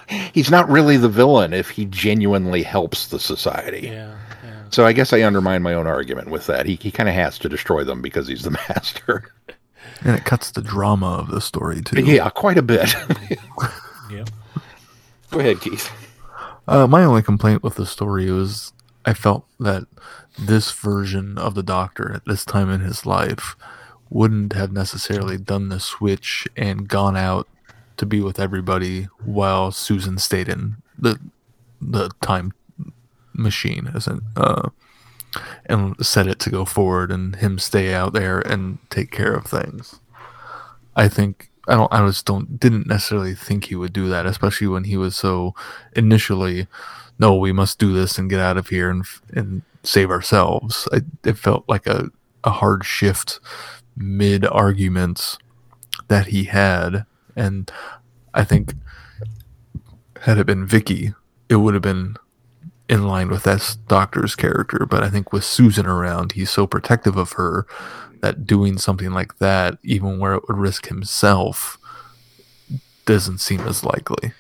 [0.35, 3.89] he's not really the villain if he genuinely helps the society.
[3.89, 4.17] yeah.
[4.43, 4.65] Yeah.
[4.71, 6.67] So I guess I undermine my own argument with that.
[6.67, 9.33] He he kind of has to destroy them because he's the master.
[10.03, 12.03] And it cuts the drama of the story too.
[12.03, 12.95] yeah, quite a bit.
[14.11, 14.25] Yeah.
[15.31, 15.89] Go ahead, Keith.
[16.67, 18.73] Uh, my only complaint with the story was
[19.05, 19.85] I felt that
[20.37, 23.55] this version of the Doctor at this time in his life
[24.09, 27.47] wouldn't have necessarily done the switch and gone out
[27.99, 31.21] to be with everybody while Susan stayed in the
[31.81, 32.53] the time
[33.33, 34.71] machine, isn't uh,
[35.67, 39.47] and set it to go forward, and him stay out there and take care of
[39.47, 40.01] things.
[40.97, 41.93] I think I don't.
[41.93, 42.59] I just don't.
[42.59, 45.55] Didn't necessarily think he would do that, especially when he was so
[45.95, 46.67] initially.
[47.19, 50.89] No, we must do this and get out of here and and save ourselves.
[50.93, 52.11] I, it felt like a
[52.45, 53.39] a hard shift
[53.97, 55.39] mid arguments
[56.09, 57.05] that he had,
[57.37, 57.71] and
[58.35, 58.75] I think
[60.23, 61.15] had it been Vicky,
[61.49, 62.17] it would have been
[62.91, 64.85] in line with that doctor's character.
[64.85, 67.65] But I think with Susan around, he's so protective of her
[68.21, 71.79] that doing something like that, even where it would risk himself,
[73.07, 74.33] doesn't seem as likely.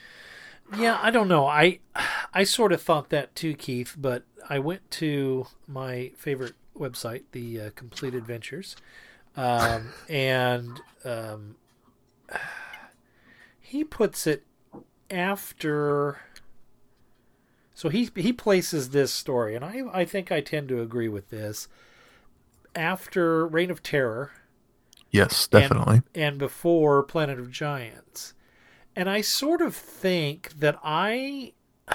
[0.76, 1.46] Yeah, I don't know.
[1.46, 1.78] I
[2.34, 3.94] I sort of thought that too, Keith.
[3.96, 8.74] But I went to my favorite website, the uh, Complete Adventures,
[9.36, 11.54] um, and um,
[13.60, 14.44] he puts it
[15.08, 16.18] after.
[17.80, 21.30] So he he places this story, and I I think I tend to agree with
[21.30, 21.66] this.
[22.74, 24.32] After Reign of Terror,
[25.10, 26.02] Yes, and- definitely.
[26.14, 28.34] and, before Planet of Giants.
[28.94, 31.54] And I sort of think that I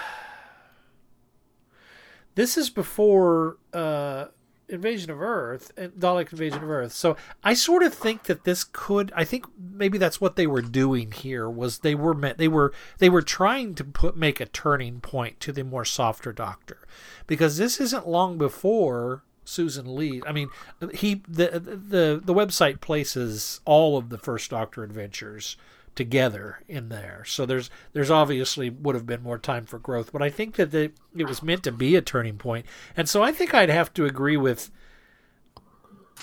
[2.34, 4.26] this is before uh
[4.68, 6.94] Invasion of Earth and Dalek Invasion of Earth.
[6.94, 10.62] So I sort of think that this could I think maybe that's what they were
[10.62, 14.46] doing here was they were meant they were they were trying to put make a
[14.46, 16.80] turning point to the more softer doctor.
[17.28, 20.22] Because this isn't long before Susan Lee.
[20.26, 20.50] I mean,
[20.94, 25.56] he the the the website places all of the first Doctor adventures
[25.96, 27.24] together in there.
[27.26, 30.72] So there's there's obviously would have been more time for growth, but I think that
[30.72, 32.66] the, it was meant to be a turning point.
[32.96, 34.72] And so I think I'd have to agree with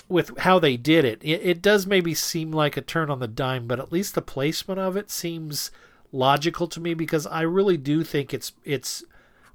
[0.07, 1.23] with how they did it.
[1.23, 4.21] It, it does maybe seem like a turn on the dime, but at least the
[4.21, 5.71] placement of it seems
[6.11, 9.03] logical to me because I really do think it's it's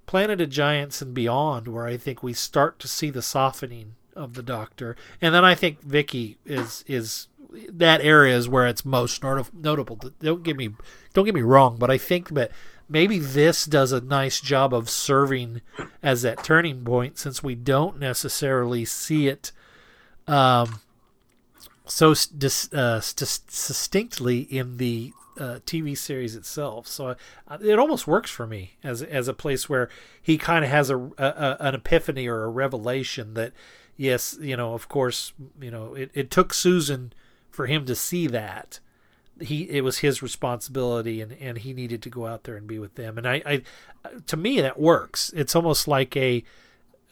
[0.06, 4.34] Planet of Giants and beyond where I think we start to see the softening of
[4.34, 7.28] the Doctor, and then I think Vicky is is
[7.70, 9.96] that area is where it's most not- notable.
[10.20, 10.70] Don't get me
[11.14, 12.50] don't get me wrong, but I think that
[12.88, 15.60] maybe this does a nice job of serving
[16.02, 19.52] as that turning point since we don't necessarily see it
[20.28, 20.80] um,
[21.86, 26.86] so dis, uh, st- distinctly in the uh, TV series itself.
[26.86, 27.16] So
[27.48, 29.88] uh, it almost works for me as as a place where
[30.20, 33.52] he kind of has a, a an epiphany or a revelation that
[33.96, 37.12] yes, you know, of course, you know, it, it took Susan
[37.58, 38.78] for him to see that
[39.40, 42.78] he it was his responsibility and and he needed to go out there and be
[42.78, 43.18] with them.
[43.18, 43.62] And I, I
[44.28, 45.32] to me that works.
[45.34, 46.44] It's almost like a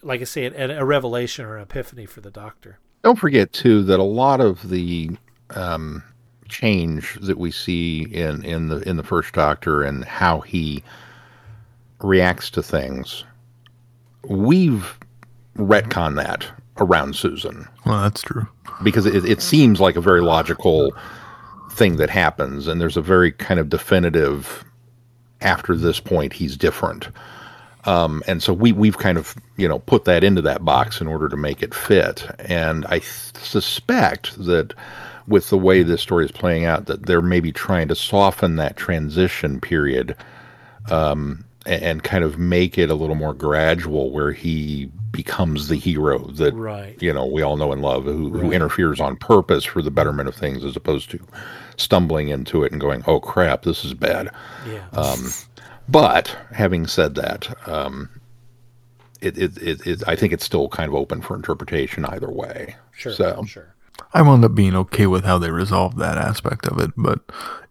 [0.03, 2.79] like I say a, a revelation or an epiphany for the doctor.
[3.03, 5.11] Don't forget too that a lot of the
[5.51, 6.05] um,
[6.49, 10.85] change that we see in in the in the first Doctor and how he
[12.01, 13.25] reacts to things,
[14.23, 14.97] we've
[15.57, 16.47] retconned that
[16.79, 18.47] around Susan Well, that's true.
[18.83, 20.93] because it, it seems like a very logical
[21.73, 24.65] thing that happens, and there's a very kind of definitive.
[25.43, 27.09] After this point, he's different,
[27.85, 31.07] um, and so we we've kind of you know put that into that box in
[31.07, 32.27] order to make it fit.
[32.39, 34.73] And I th- suspect that
[35.29, 38.79] with the way this story is playing out, that they're maybe trying to soften that
[38.79, 40.17] transition period
[40.91, 46.19] um, and kind of make it a little more gradual, where he becomes the hero
[46.33, 47.01] that Right.
[47.03, 50.29] you know we all know and love, who, who interferes on purpose for the betterment
[50.29, 51.19] of things, as opposed to
[51.77, 54.31] stumbling into it and going, "Oh crap, this is bad."
[54.67, 54.85] Yeah.
[54.93, 55.31] Um,
[55.89, 58.09] but having said that, um,
[59.21, 62.77] it, it, it, it, I think it's still kind of open for interpretation either way.
[62.93, 63.13] Sure.
[63.13, 63.73] So, Sure.
[64.13, 67.21] I wound up being okay with how they resolved that aspect of it, but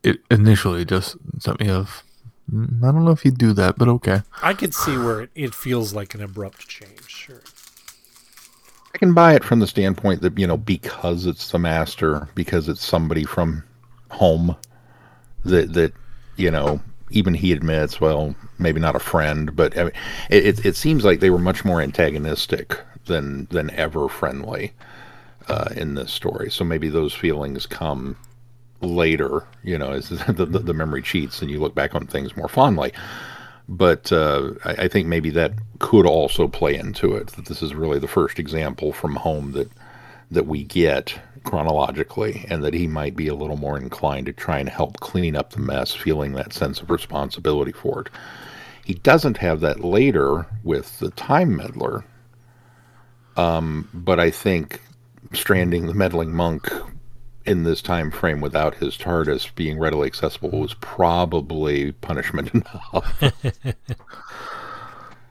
[0.01, 2.04] it initially just sent me of, "Mm,
[2.51, 4.21] I don't know if you do that, but okay.
[4.41, 7.07] I could see where it, it feels like an abrupt change.
[7.07, 7.41] Sure.
[8.93, 12.69] I can buy it from the standpoint that you know because it's the master, because
[12.69, 13.63] it's somebody from
[14.09, 14.55] home,
[15.43, 15.93] that that
[16.37, 19.93] you know even he admits, well, maybe not a friend, but I mean,
[20.29, 24.71] it, it it seems like they were much more antagonistic than than ever friendly
[25.47, 26.49] uh, in this story.
[26.51, 28.17] So maybe those feelings come
[28.81, 32.35] later, you know, as the, the, the memory cheats and you look back on things
[32.35, 32.93] more fondly.
[33.67, 37.27] But uh, I, I think maybe that could also play into it.
[37.27, 39.71] That this is really the first example from home that
[40.31, 44.57] that we get chronologically, and that he might be a little more inclined to try
[44.57, 48.09] and help clean up the mess, feeling that sense of responsibility for it.
[48.83, 52.03] He doesn't have that later with the time meddler,
[53.37, 54.81] um, but I think
[55.33, 56.71] stranding the meddling monk
[57.45, 63.23] in this time frame without his TARDIS being readily accessible was probably punishment enough.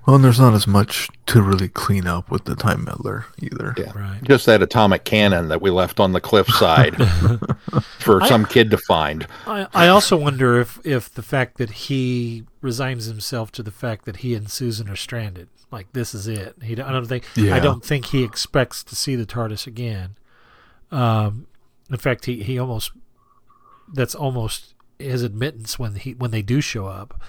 [0.06, 3.74] Well, and there's not as much to really clean up with the time meddler either.
[3.78, 3.92] Yeah.
[3.98, 4.22] Right.
[4.22, 6.94] Just that atomic cannon that we left on the cliffside
[7.98, 9.26] for some kid to find.
[9.46, 14.04] I, I also wonder if, if the fact that he resigns himself to the fact
[14.04, 16.54] that he and Susan are stranded, like this is it.
[16.62, 17.54] He, I don't think yeah.
[17.56, 20.16] I don't think he expects to see the TARDIS again.
[20.92, 21.46] Um,
[21.90, 22.92] in fact, he, he almost
[23.92, 27.20] that's almost his admittance when he when they do show up.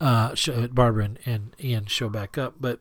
[0.00, 2.78] Uh, sh- Barbara and, and Ian show back up, but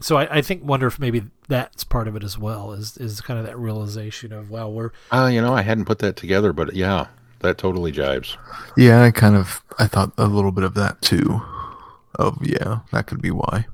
[0.00, 2.72] so I, I think wonder if maybe that's part of it as well.
[2.72, 5.98] Is is kind of that realization of wow, we're Uh, you know, I hadn't put
[6.00, 7.08] that together, but yeah,
[7.40, 8.36] that totally jives.
[8.76, 11.42] Yeah, I kind of I thought a little bit of that too.
[12.16, 13.66] Of yeah, that could be why.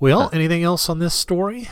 [0.00, 1.68] Well, anything else on this story?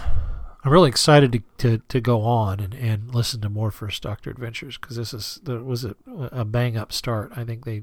[0.65, 4.31] I'm really excited to, to, to go on and, and listen to more First Doctor
[4.31, 7.33] Adventures because this is there was a, a bang up start.
[7.35, 7.83] I think they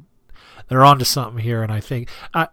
[0.68, 2.48] they're onto something here, and I think I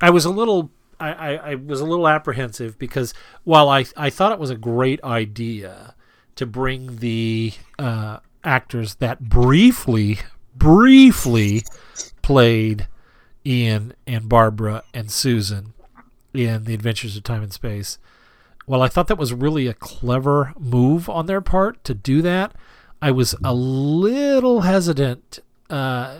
[0.00, 3.12] I was a little I, I, I was a little apprehensive because
[3.44, 5.94] while I I thought it was a great idea
[6.36, 10.18] to bring the uh, actors that briefly
[10.54, 11.62] briefly
[12.22, 12.88] played
[13.44, 15.74] Ian and Barbara and Susan
[16.32, 17.98] in The Adventures of Time and Space.
[18.68, 22.54] While I thought that was really a clever move on their part to do that,
[23.00, 25.38] I was a little hesitant
[25.70, 26.18] uh,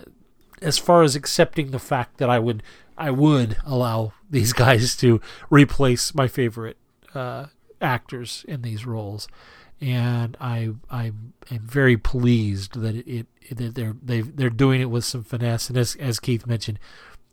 [0.63, 2.63] as far as accepting the fact that I would
[2.97, 6.79] I would allow these guys to replace my favorite
[7.15, 7.47] uh,
[7.83, 9.29] actors in these roles,
[9.79, 11.13] and I I
[11.51, 15.69] am very pleased that it, it that they're they they're doing it with some finesse,
[15.69, 16.79] and as as Keith mentioned,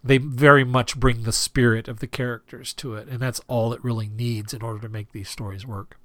[0.06, 3.84] they very much bring the spirit of the characters to it, and that's all it
[3.84, 5.98] really needs in order to make these stories work.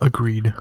[0.00, 0.52] Agreed.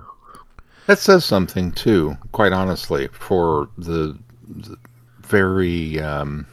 [0.86, 4.78] That says something too, quite honestly, for the, the
[5.22, 6.46] very um,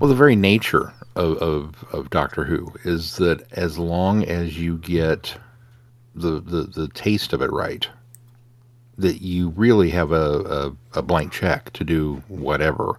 [0.00, 4.78] well, the very nature of, of of Doctor Who is that as long as you
[4.78, 5.36] get
[6.14, 7.86] the the, the taste of it right,
[8.96, 12.98] that you really have a, a, a blank check to do whatever,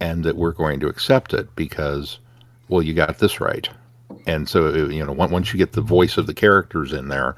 [0.00, 2.18] and that we're going to accept it because,
[2.68, 3.68] well, you got this right,
[4.26, 7.36] and so uh, you know once you get the voice of the characters in there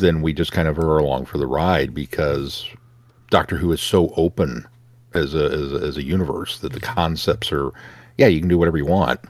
[0.00, 2.68] then we just kind of are along for the ride because
[3.30, 4.66] Doctor Who is so open
[5.14, 7.72] as a as a, as a universe that the concepts are,
[8.16, 9.20] yeah, you can do whatever you want,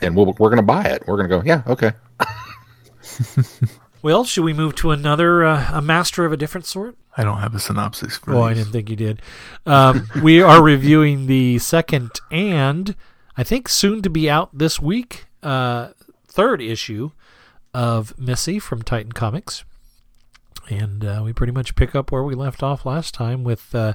[0.00, 1.02] and we'll, we're going to buy it.
[1.06, 1.92] We're going to go, yeah, okay.
[4.02, 6.96] Well, should we move to another uh, a master of a different sort?
[7.16, 9.22] I don't have a synopsis for Oh, I didn't think you did.
[9.66, 12.94] Um, we are reviewing the second and
[13.36, 15.88] I think soon to be out this week, uh,
[16.26, 17.10] third issue
[17.74, 19.64] of Missy from Titan Comics.
[20.68, 23.94] And uh, we pretty much pick up where we left off last time with uh,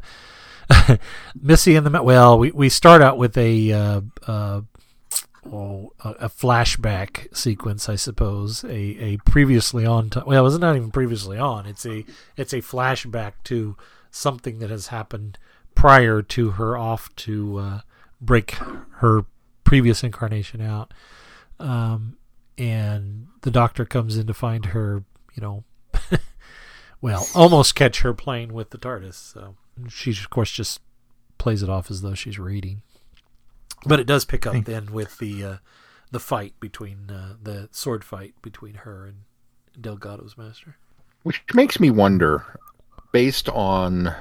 [1.42, 4.62] Missy and the well, we, we start out with a uh, uh,
[5.52, 10.10] oh, a, flashback sequence, I suppose, a, a previously on.
[10.10, 11.66] T- well, it's not even previously on.
[11.66, 12.06] It's a
[12.38, 13.76] it's a flashback to
[14.12, 15.38] something that has happened
[15.76, 17.80] prior to her off to uh,
[18.22, 18.52] break
[18.98, 19.26] her
[19.64, 20.94] previous incarnation out.
[21.60, 22.18] Um,
[22.58, 25.64] and the doctor comes in to find her, you know,
[27.02, 29.16] well, almost catch her playing with the TARDIS.
[29.16, 29.56] So
[29.90, 30.82] she, of course, just
[31.38, 32.82] plays it off as though she's reading.
[33.86, 35.58] But it does pick up then with the uh,
[36.12, 39.24] the fight between uh, the sword fight between her and
[39.80, 40.78] Delgado's master.
[41.24, 42.60] Which makes me wonder,
[43.12, 44.14] based on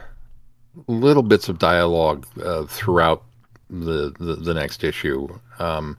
[0.87, 3.25] little bits of dialogue uh, throughout
[3.69, 5.99] the, the, the next issue, um,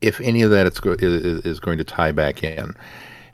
[0.00, 2.74] if any of that is, go- is, is going to tie back in.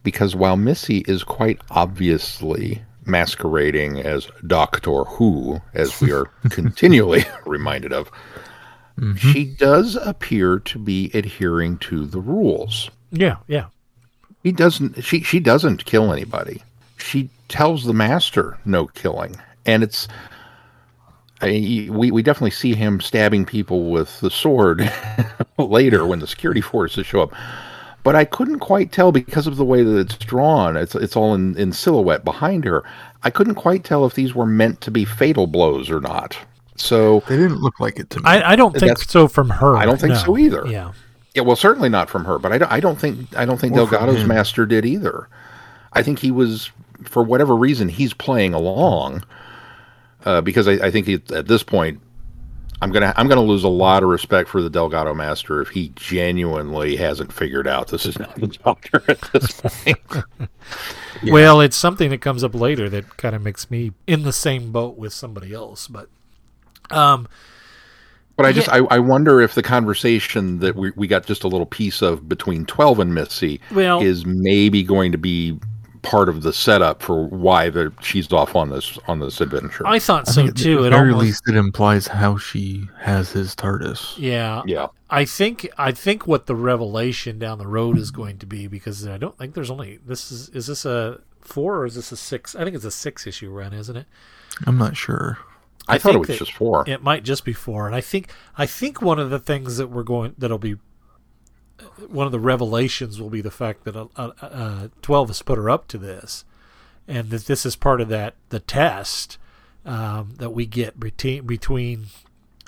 [0.02, 7.92] Because while Missy is quite obviously masquerading as Doctor Who, as we are continually reminded
[7.92, 8.10] of,
[8.98, 9.32] Mm-hmm.
[9.32, 12.90] she does appear to be adhering to the rules.
[13.10, 13.66] Yeah, yeah.
[14.42, 15.02] He doesn't.
[15.04, 16.62] She she doesn't kill anybody.
[16.96, 20.08] She tells the master no killing, and it's.
[21.40, 24.92] I, we we definitely see him stabbing people with the sword
[25.58, 27.34] later when the security forces show up,
[28.04, 30.76] but I couldn't quite tell because of the way that it's drawn.
[30.76, 32.84] It's it's all in, in silhouette behind her.
[33.22, 36.36] I couldn't quite tell if these were meant to be fatal blows or not.
[36.76, 38.24] So They didn't look like it to me.
[38.26, 39.76] I, I don't think That's- so from her.
[39.76, 40.18] I don't think no.
[40.18, 40.66] so either.
[40.66, 40.92] Yeah.
[41.34, 43.72] Yeah, well, certainly not from her, but I don't, I don't think I don't think
[43.72, 45.28] Or Delgado's master did either.
[45.94, 46.70] I think he was,
[47.04, 49.24] for whatever reason, he's playing along,
[50.26, 52.00] uh, because I, I think he, at this point,
[52.82, 55.92] I'm gonna I'm gonna lose a lot of respect for the Delgado master if he
[55.94, 59.98] genuinely hasn't figured out this is not the doctor at this point.
[61.24, 64.72] Well, it's something that comes up later that kind of makes me in the same
[64.72, 65.86] boat with somebody else.
[65.86, 66.08] But
[66.92, 67.28] um,
[68.36, 71.48] But I just I, I wonder if the conversation that we, we got just a
[71.48, 75.58] little piece of between twelve and Missy Well- is maybe going to be
[76.02, 79.86] part of the setup for why the she's off on this on this adventure.
[79.86, 80.78] I thought I so too.
[80.78, 84.18] at the very almost, least, it implies how she has his TARDIS.
[84.18, 84.88] yeah, yeah.
[85.10, 89.06] I think I think what the revelation down the road is going to be because
[89.06, 92.16] I don't think there's only this is is this a four or is this a
[92.16, 92.56] six?
[92.56, 94.06] I think it's a six issue run, isn't it?
[94.66, 95.38] I'm not sure.
[95.88, 96.84] I, thought it was just four.
[96.88, 99.88] It might just be four, and I think I think one of the things that
[99.88, 100.76] we're going that'll be
[102.08, 105.58] one of the revelations will be the fact that uh, uh, uh, twelve has put
[105.58, 106.44] her up to this,
[107.08, 109.38] and that this is part of that the test
[109.84, 112.06] um, that we get between between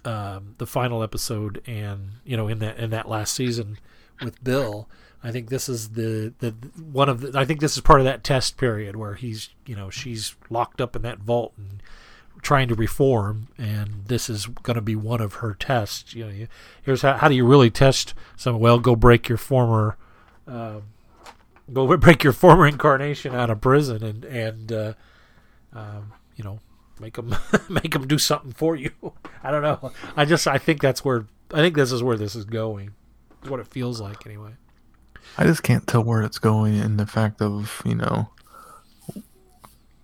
[0.05, 3.79] um, the final episode and you know in that in that last season
[4.23, 4.89] with Bill.
[5.27, 6.51] I think this is the, the
[6.93, 9.75] one of the I think this is part of that test period where he's you
[9.75, 11.83] know she's locked up in that vault and
[12.45, 16.15] trying to reform, and this is going to be one of her tests.
[16.15, 16.49] You know, you,
[16.83, 18.63] here's how, how do you really test someone?
[18.63, 19.97] Well, go break your former,
[20.47, 20.85] um,
[21.73, 24.93] go break your former incarnation out of prison, and and uh,
[25.73, 26.61] um, you know,
[27.01, 27.35] make them
[27.69, 28.91] make them do something for you.
[29.43, 29.93] I don't know.
[30.17, 32.95] I just I think that's where I think this is where this is going.
[33.49, 34.53] What it feels like anyway.
[35.37, 38.29] I just can't tell where it's going in the fact of, you know,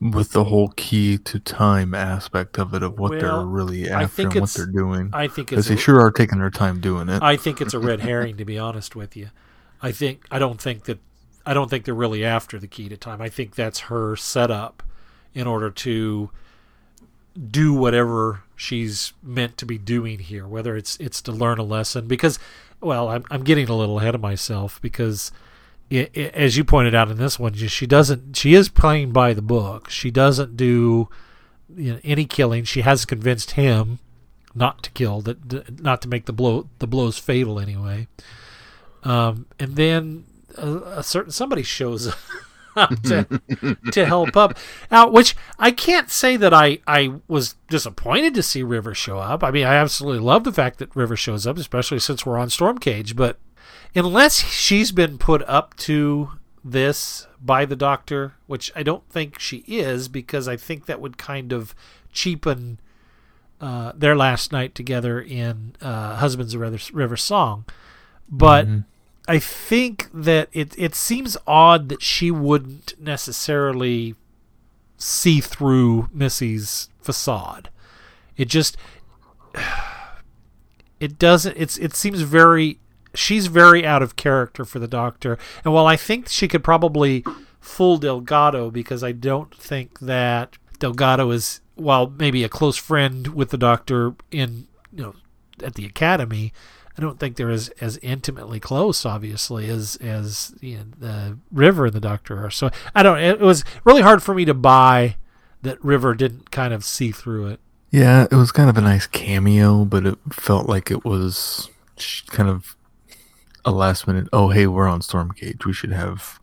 [0.01, 4.23] with the whole key to time aspect of it, of what Well, they're really after
[4.23, 5.11] and what they're doing.
[5.13, 7.23] I think Because it's they sure are taking their time doing it.
[7.23, 9.29] I think it's a red herring to be honest with you.
[9.83, 10.99] I think I don't think that
[11.45, 13.21] I don't think they're really after the key to time.
[13.21, 14.83] I think that's her setup
[15.35, 16.31] in order to
[17.51, 22.07] do whatever she's meant to be doing here, whether it's it's to learn a lesson
[22.07, 22.39] because
[22.81, 25.31] well, I'm I'm getting a little ahead of myself because
[25.91, 29.91] as you pointed out in this one, she doesn't she is playing by the book.
[29.91, 31.09] She doesn't do
[31.75, 32.65] you know, any killing.
[32.65, 33.99] She has convinced him
[34.55, 38.09] not to kill, that not to make the blow the blows fatal anyway.
[39.03, 40.25] Um, and then
[40.57, 42.15] a, a certain somebody shows
[42.77, 43.41] up to,
[43.93, 44.57] to help up
[44.91, 49.43] out, which I can't say that I I was disappointed to see River show up.
[49.43, 52.51] I mean, I absolutely love the fact that River shows up, especially since we're on
[52.51, 53.17] Storm Cage.
[53.17, 53.39] But
[53.95, 56.31] unless she's been put up to
[56.65, 61.19] this by the Doctor, which I don't think she is, because I think that would
[61.19, 61.75] kind of
[62.13, 62.81] cheapen
[63.61, 67.65] uh, their last night together in uh, Husbands of River, River Song.
[68.29, 68.67] But
[69.29, 74.15] I think that it it seems odd that she wouldn't necessarily
[74.97, 77.71] see through Missy's facade.
[78.37, 78.77] It just
[81.01, 82.79] it doesn't it's it seems very
[83.15, 85.39] she's very out of character for the doctor.
[85.65, 87.25] And while I think she could probably
[87.61, 93.51] fool Delgado because I don't think that Delgado is while maybe a close friend with
[93.51, 95.15] the doctor in you know
[95.63, 96.53] at the academy,
[96.97, 101.87] I don't think they're as, as intimately close, obviously, as as you know, the River
[101.87, 102.51] and the Doctor are.
[102.51, 103.19] So I don't.
[103.19, 105.17] It was really hard for me to buy
[105.63, 107.61] that River didn't kind of see through it.
[107.91, 111.69] Yeah, it was kind of a nice cameo, but it felt like it was
[112.29, 112.77] kind of
[113.65, 114.29] a last minute.
[114.33, 115.65] Oh, hey, we're on Stormcage.
[115.65, 116.39] We should have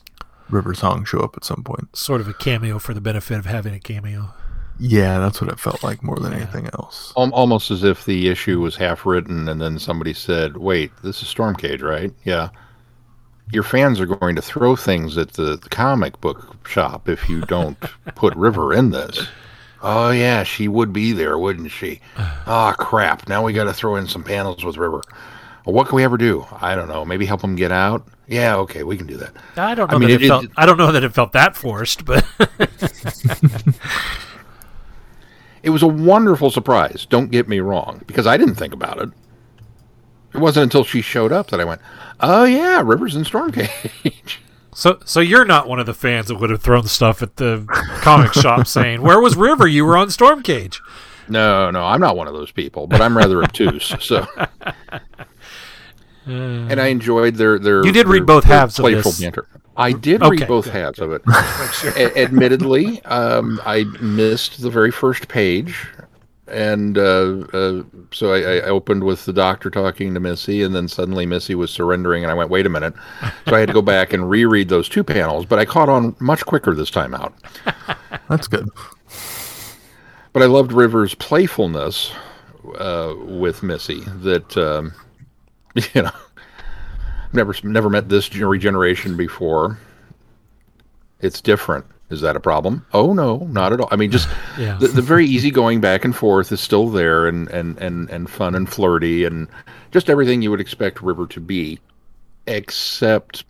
[0.49, 1.95] River Song show up at some point.
[1.95, 4.30] Sort of a cameo for the benefit of having a cameo.
[4.80, 7.11] Yeah, that's what it felt like more than anything else.
[7.18, 11.22] Al- Almost as if the issue was half written, and then somebody said, "Wait, this
[11.24, 12.13] is Stormcage, right?
[12.24, 12.49] Yeah.
[13.51, 17.41] Your fans are going to throw things at the, the comic book shop if you
[17.41, 17.80] don't
[18.15, 19.28] put River in this."
[19.82, 21.99] Oh yeah, she would be there, wouldn't she?
[22.49, 23.28] Ah, crap!
[23.28, 25.01] Now we got to throw in some panels with River.
[25.68, 26.45] Well, what can we ever do?
[26.61, 27.03] I don't know.
[27.03, 28.07] Maybe help them get out.
[28.26, 29.34] Yeah, okay, we can do that.
[29.57, 30.43] I don't I know mean, that it, it- felt.
[30.45, 32.26] it- I don't know that it felt that forced, but
[35.63, 37.05] It was a wonderful surprise.
[37.09, 39.09] Don't get me wrong, because I didn't think about it.
[40.34, 41.82] It wasn't until she showed up that I went,
[42.22, 44.38] "Oh yeah, River's in Stormcage."
[44.74, 47.65] so so you're not one of the fans that would have thrown stuff at the
[48.01, 49.68] comic shop saying, "Where was River?
[49.68, 50.80] You were on Stormcage."
[51.28, 53.93] No, no, I'm not one of those people, but I'm rather obtuse.
[53.99, 54.26] So,
[56.28, 57.86] and I enjoyed their their.
[57.86, 59.21] You did read their- both their halves of playful this.
[59.21, 59.47] banter.
[59.75, 61.21] I did Okay, read both good, halves of it.
[61.97, 65.86] A- admittedly, um, I missed the very first page,
[66.47, 70.88] and uh, uh, so I, I opened with the doctor talking to Missy, and then
[70.88, 72.95] suddenly Missy was surrendering, and I went, "Wait a minute!"
[73.47, 76.15] So I had to go back and reread those two panels, but I caught on
[76.19, 77.34] much quicker this time out.
[78.30, 78.67] That's good.
[80.34, 82.11] But I loved River's playfulness
[82.80, 84.01] uh, with Missy.
[84.21, 84.93] That um,
[85.93, 86.11] you know,
[87.34, 89.78] never never met this gen- regeneration before.
[91.19, 91.86] It's different.
[92.09, 92.86] Is that a problem?
[92.93, 93.89] Oh no, not at all.
[93.91, 94.78] I mean, just Yeah.
[94.80, 98.30] the, the very easy going back and forth is still there, and and and and
[98.30, 99.47] fun and flirty, and
[99.91, 101.80] just everything you would expect River to be,
[102.45, 103.43] except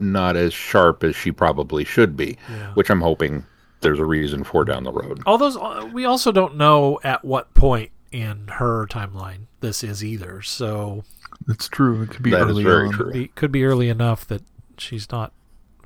[0.00, 2.36] not as sharp as she probably should be,
[2.74, 3.44] which I'm hoping
[3.80, 5.22] there's a reason for down the road.
[5.26, 10.04] All those uh, we also don't know at what point in her timeline this is
[10.04, 10.40] either.
[10.42, 11.04] So
[11.48, 12.02] It's true.
[12.02, 12.92] It could be That is early very on.
[12.92, 13.12] true.
[13.12, 14.42] be, could be early enough that
[14.78, 15.32] she's not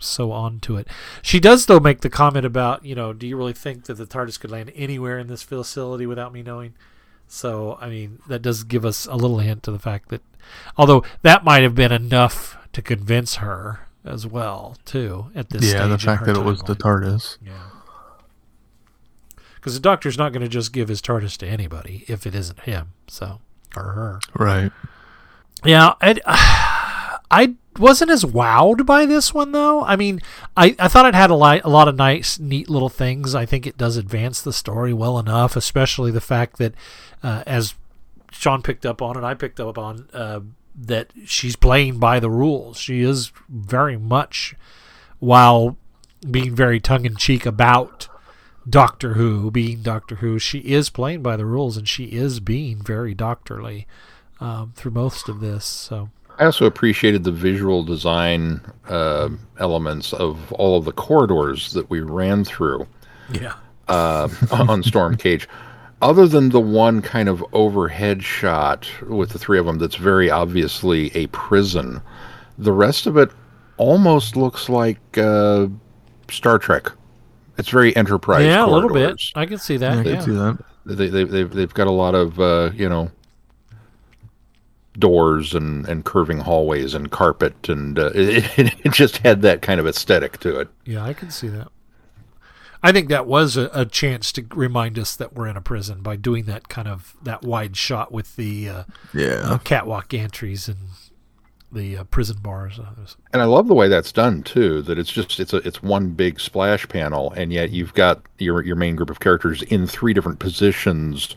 [0.01, 0.87] so on to it.
[1.23, 4.07] She does though make the comment about, you know, do you really think that the
[4.07, 6.75] TARDIS could land anywhere in this facility without me knowing?
[7.27, 10.23] So, I mean, that does give us a little hint to the fact that
[10.77, 15.87] although that might have been enough to convince her as well, too, at this Yeah,
[15.89, 16.77] the stage in fact her that it was the.
[16.77, 17.37] TARDIS.
[17.45, 17.53] Yeah.
[19.57, 22.61] Because the doctor's not going to just give his TARDIS to anybody if it isn't
[22.61, 23.41] him, so
[23.77, 24.21] or her.
[24.35, 24.71] Right.
[25.65, 29.85] Yeah, I, I wasn't as wowed by this one though.
[29.85, 30.21] I mean,
[30.57, 33.35] I, I thought it had a lot a lot of nice, neat little things.
[33.35, 36.75] I think it does advance the story well enough, especially the fact that,
[37.23, 37.75] uh, as
[38.31, 40.41] Sean picked up on and I picked up on, uh,
[40.81, 42.79] that she's playing by the rules.
[42.79, 44.55] She is very much,
[45.19, 45.77] while
[46.29, 48.09] being very tongue in cheek about
[48.69, 52.83] Doctor Who, being Doctor Who, she is playing by the rules and she is being
[52.83, 53.87] very doctorly
[54.41, 55.65] um, through most of this.
[55.65, 59.29] So I also appreciated the visual design uh,
[59.59, 62.87] elements of all of the corridors that we ran through
[63.33, 63.55] yeah,
[63.89, 65.49] uh, on Storm Cage.
[66.01, 70.31] Other than the one kind of overhead shot with the three of them that's very
[70.31, 72.01] obviously a prison,
[72.57, 73.31] the rest of it
[73.79, 75.67] almost looks like uh,
[76.31, 76.93] Star Trek.
[77.57, 78.45] It's very Enterprise.
[78.45, 79.21] yeah, a little bit.
[79.35, 80.05] I can see I that.
[80.05, 80.65] can see that.
[80.87, 83.11] They, they, they've, they've got a lot of, uh, you know,
[84.99, 89.81] doors and, and curving hallways and carpet, and uh, it, it just had that kind
[89.81, 90.69] of aesthetic to it.
[90.85, 91.69] yeah, I can see that.
[92.83, 96.01] I think that was a, a chance to remind us that we're in a prison
[96.01, 99.41] by doing that kind of that wide shot with the uh, Yeah.
[99.45, 100.77] uh, catwalk entries and
[101.73, 102.79] the uh, prison bars.
[103.33, 104.81] And I love the way that's done too.
[104.83, 108.63] That it's just it's a it's one big splash panel, and yet you've got your
[108.65, 111.35] your main group of characters in three different positions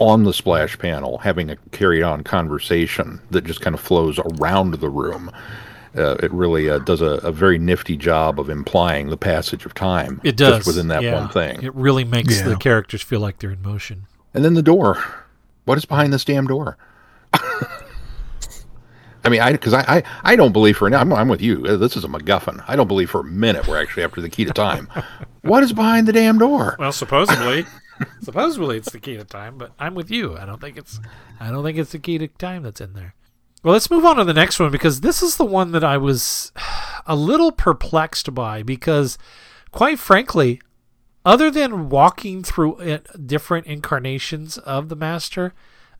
[0.00, 4.74] on the splash panel, having a carried on conversation that just kind of flows around
[4.74, 5.30] the room.
[5.96, 9.74] Uh, it really uh, does a, a very nifty job of implying the passage of
[9.74, 10.20] time.
[10.24, 11.14] It does just within that yeah.
[11.20, 11.62] one thing.
[11.62, 12.48] It really makes Yeah.
[12.48, 14.06] the characters feel like they're in motion.
[14.32, 15.02] And then the door.
[15.64, 16.78] What is behind this damn door?
[19.22, 21.66] I mean, I because I, I I don't believe for I'm I'm with you.
[21.66, 22.64] Uh, This is a MacGuffin.
[22.66, 24.88] I don't believe for a minute we're actually after the key to time.
[25.42, 26.76] what is behind the damn door?
[26.78, 27.66] Well, supposedly,
[28.22, 30.36] supposedly it's the key to time, but I'm with you.
[30.36, 31.00] I don't think it's,
[31.38, 33.14] I don't think it's the key to time that's in there.
[33.62, 35.96] Well, let's move on to the next one because this is the one that I
[35.98, 36.52] was
[37.06, 39.18] a little perplexed by because,
[39.70, 40.60] quite frankly,
[41.24, 45.52] other than walking through different incarnations of the Master,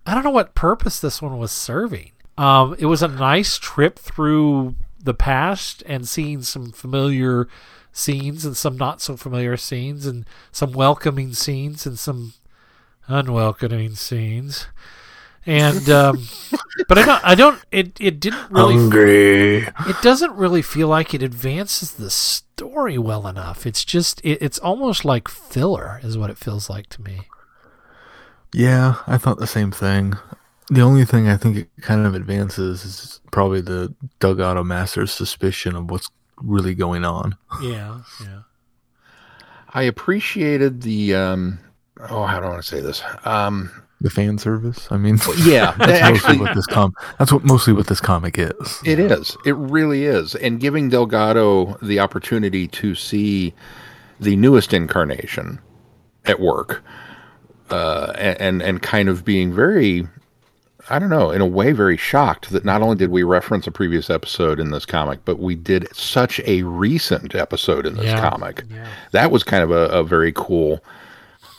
[0.06, 2.12] I don't know what purpose this one was serving.
[2.38, 7.48] Um, it was a nice trip through the past and seeing some familiar
[7.92, 12.34] scenes and some not so familiar scenes and some welcoming scenes and some
[13.08, 14.66] unwelcoming scenes.
[15.46, 16.28] And um,
[16.88, 19.56] but I don't I don't it it didn't really Hungry.
[19.58, 23.66] it doesn't really feel like it advances the story well enough.
[23.66, 27.22] It's just it, it's almost like filler is what it feels like to me.
[28.52, 30.14] Yeah, I thought the same thing.
[30.68, 35.74] The only thing I think it kind of advances is probably the Delgado Master's suspicion
[35.74, 36.10] of what's
[36.42, 37.36] really going on.
[37.62, 38.40] Yeah, yeah.
[39.72, 41.58] I appreciated the um
[42.08, 43.02] oh how do I want to say this?
[43.24, 43.70] Um
[44.00, 44.88] The fan service.
[44.90, 46.94] I mean, yeah, that's actually mostly what this com.
[47.18, 48.80] That's what mostly what this comic is.
[48.84, 49.36] It is.
[49.44, 50.34] It really is.
[50.34, 53.54] And giving Delgado the opportunity to see
[54.18, 55.58] the newest incarnation
[56.24, 56.82] at work,
[57.70, 60.06] uh, and, and and kind of being very,
[60.90, 63.70] I don't know, in a way, very shocked that not only did we reference a
[63.70, 68.28] previous episode in this comic, but we did such a recent episode in this Yeah.
[68.28, 68.64] comic.
[69.12, 70.82] That was kind of a, a very cool,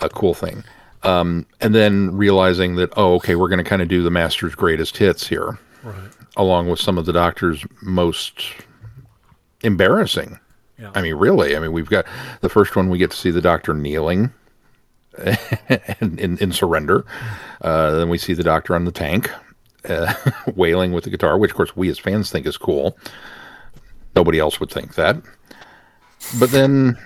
[0.02, 0.64] a cool thing.
[1.04, 4.54] Um, and then realizing that, oh, okay, we're going to kind of do the Master's
[4.54, 5.96] greatest hits here Right.
[6.38, 8.44] along with some of the doctor's most
[9.64, 10.40] embarrassing.
[10.78, 10.92] Yeah.
[10.96, 11.56] I mean, really.
[11.56, 12.06] I mean, we've got
[12.42, 12.90] the first one.
[12.90, 14.32] We get to see the doctor kneeling
[16.02, 17.06] in, in, in surrender.
[17.62, 19.32] Uh, then we see the doctor on the tank,
[19.88, 20.14] uh,
[20.56, 22.98] wailing with the guitar, which, of course, we as fans think is cool.
[24.16, 25.18] Nobody else would think that.
[26.40, 26.98] But then,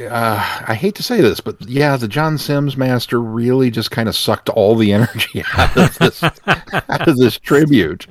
[0.00, 4.08] uh, I hate to say this, but yeah, the John Simm's master really just kind
[4.08, 8.06] of sucked all the energy out of this out of this tribute.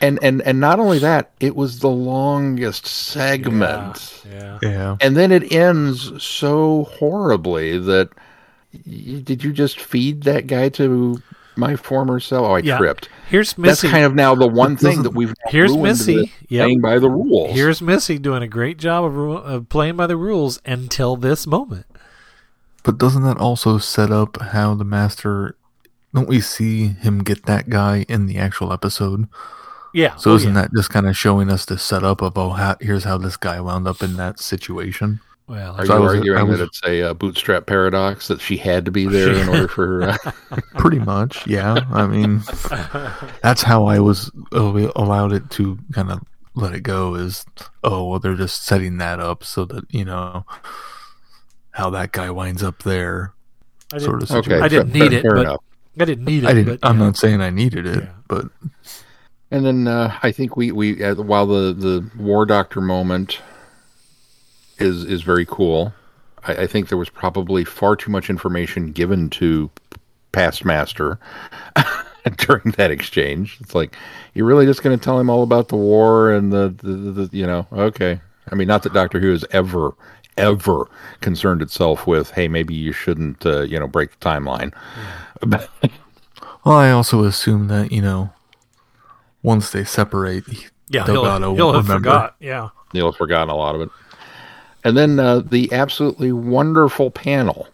[0.00, 4.22] And and and not only that, it was the longest segment.
[4.30, 4.58] Yeah.
[4.62, 4.96] Yeah.
[5.00, 8.10] And then it ends so horribly that
[8.86, 11.20] y- did you just feed that guy to
[11.56, 12.46] my former self?
[12.46, 12.78] Oh, I Yeah.
[12.78, 13.08] tripped.
[13.28, 13.88] Here's Missy.
[13.88, 16.14] That's kind of now the one thing that we've Here's Missy.
[16.16, 16.64] with Yep.
[16.64, 17.50] playing by the rules.
[17.54, 21.44] Here's Missy doing a great job of, ru- of playing by the rules until this
[21.46, 21.86] moment.
[22.84, 25.56] But doesn't that also set up how the master?
[26.14, 29.26] Don't we see him get that guy in the actual episode?
[29.94, 30.16] Yeah.
[30.16, 30.62] So oh, isn't yeah.
[30.62, 33.60] that just kind of showing us the setup of oh, how, here's how this guy
[33.60, 35.20] wound up in that situation?
[35.46, 38.40] Well, Are So I you was- arguing was- that it's a uh, bootstrap paradox that
[38.40, 40.02] she had to be there in order for?
[40.02, 40.16] Uh,
[40.78, 41.86] Pretty much, yeah.
[41.90, 42.42] I mean,
[43.42, 46.20] that's how I was uh, allowed it to kind of
[46.54, 47.14] let it go.
[47.14, 47.46] Is
[47.82, 50.44] oh, well, they're just setting that up so that you know
[51.70, 53.32] how that guy winds up there,
[53.92, 54.60] I sort didn't, of okay.
[54.60, 55.60] I didn't fair- need it, fair but enough.
[56.00, 56.46] I didn't need it.
[56.46, 56.80] I didn't.
[56.80, 57.04] But, I'm yeah.
[57.06, 58.10] not saying I needed it, Yeah.
[58.28, 58.48] but
[59.50, 63.40] And then uh, I think we we uh, while the the war doctor moment
[64.78, 65.92] is is very cool.
[66.44, 69.70] I, I think there was probably far too much information given to
[70.32, 71.18] past master
[72.36, 73.56] during that exchange.
[73.60, 73.96] It's like
[74.34, 77.26] you're really just going to tell him all about the war and the, the, the,
[77.26, 78.20] the you know okay.
[78.50, 79.92] I mean, not that Doctor Who has ever
[80.36, 80.88] ever
[81.20, 84.74] concerned itself with hey maybe you shouldn't uh, you know break the timeline.
[86.64, 88.30] Well, I also assume that you know
[89.42, 90.44] once they separate,
[90.88, 91.94] Yeah, he'll, he'll won't have remember.
[92.10, 92.36] forgot.
[92.40, 92.68] Yeah.
[92.92, 93.90] You'll have forgotten a lot of it.
[94.84, 97.68] And then uh, the absolutely wonderful panel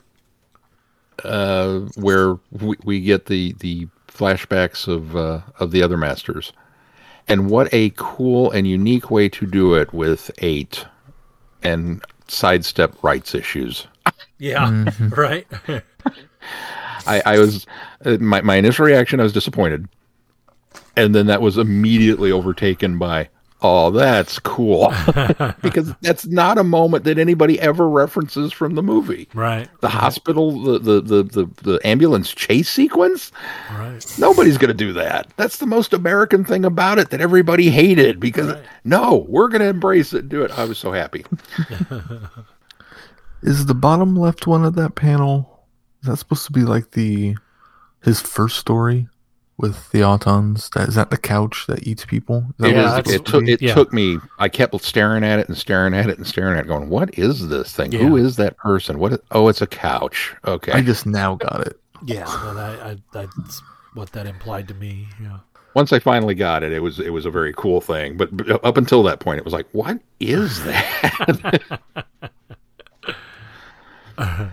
[1.24, 6.52] uh, where we, we get the, the flashbacks of uh, of the other masters.
[7.28, 10.84] And what a cool and unique way to do it with eight
[11.62, 13.86] and sidestep rights issues.
[14.38, 14.66] Yeah.
[14.66, 15.08] Mm-hmm.
[15.14, 15.46] Right.
[17.06, 17.66] I, I was
[18.04, 19.20] uh, my my initial reaction.
[19.20, 19.88] I was disappointed,
[20.96, 23.28] and then that was immediately overtaken by,
[23.62, 24.92] "Oh, that's cool,"
[25.62, 29.28] because that's not a moment that anybody ever references from the movie.
[29.34, 29.68] right.
[29.80, 33.32] The hospital, the the the the, the ambulance chase sequence.
[33.72, 34.04] Right.
[34.18, 35.28] Nobody's going to do that.
[35.36, 39.68] That's the most American thing about it that everybody hated because no, we're going to
[39.68, 40.50] embrace it and do it.
[40.58, 41.24] I was so happy.
[43.42, 45.66] Is the bottom left one of that panel?
[46.00, 47.36] Is that supposed to be like the
[48.02, 49.08] his first story
[49.56, 50.70] with the Autons?
[50.70, 52.46] That is that the couch that eats people?
[52.50, 53.74] Is that It, what was- it's it took it Yeah.
[53.74, 54.18] took me.
[54.38, 57.16] I kept staring at it and staring at it and staring at it, going, "What
[57.18, 57.92] is this thing?
[57.92, 58.24] Who Yeah.
[58.24, 58.98] is that person?
[58.98, 59.12] What?
[59.12, 60.34] Is, oh, it's a couch.
[60.46, 61.78] Okay, I just now got it.
[62.04, 62.24] Yeah.
[62.26, 63.62] Well, I, I, that's
[63.94, 65.08] what that implied to me.
[65.22, 65.38] Yeah.
[65.74, 68.16] once I finally got it, it was it was a very cool thing.
[68.16, 71.80] But, but up until that point, it was like, what is that?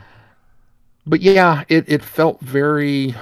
[1.06, 3.16] but yeah, it it felt very.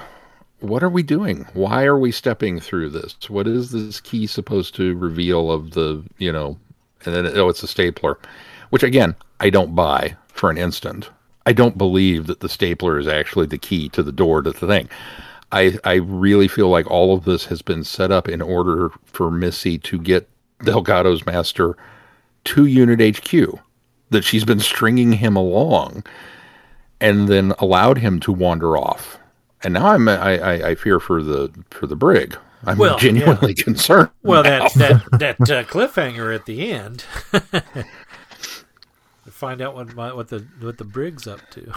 [0.60, 1.46] What are we doing?
[1.54, 3.16] Why are we stepping through this?
[3.28, 6.58] What is this key supposed to reveal of the you know?
[7.04, 8.18] And then oh, it's a stapler,
[8.68, 11.10] which again I don't buy for an instant.
[11.46, 14.66] I don't believe that the stapler is actually the key to the door to the
[14.66, 14.88] thing.
[15.50, 19.30] I I really feel like all of this has been set up in order for
[19.30, 20.28] Missy to get
[20.62, 21.76] Delgado's master
[22.44, 23.58] to Unit HQ.
[24.10, 26.04] That she's been stringing him along,
[27.00, 29.19] and then allowed him to wander off.
[29.62, 32.36] And now I'm I, I, I fear for the for the brig.
[32.64, 34.10] I'm Well, genuinely concerned.
[34.22, 34.68] Well, now.
[34.68, 37.04] that that that uh, cliffhanger at the end.
[37.32, 37.84] To
[39.30, 41.72] Find out what my, what the what the brig's up to.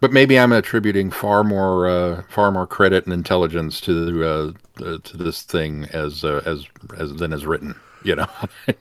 [0.00, 4.52] But maybe I'm attributing far more uh, far more credit and intelligence to uh,
[4.84, 6.66] uh, to this thing as uh, as
[6.96, 7.74] as than is written.
[8.04, 8.28] You know,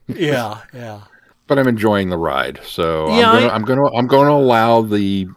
[0.08, 1.02] yeah, yeah.
[1.48, 2.60] but I'm enjoying the ride.
[2.64, 5.28] So Yeah, I'm gonna I'm gonna I'm gonna allow the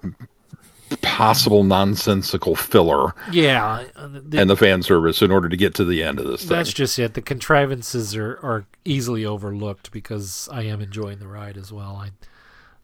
[1.03, 6.03] possible nonsensical filler Yeah, the- and the fan service in order to get to the
[6.03, 6.49] end of this thing.
[6.49, 7.15] that's just it.
[7.15, 11.97] The contrivances are, are easily overlooked because I am enjoying the ride as well.
[12.03, 12.11] I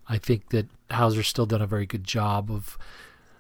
[0.09, 2.79] I think that Hauser's still done a very good job of.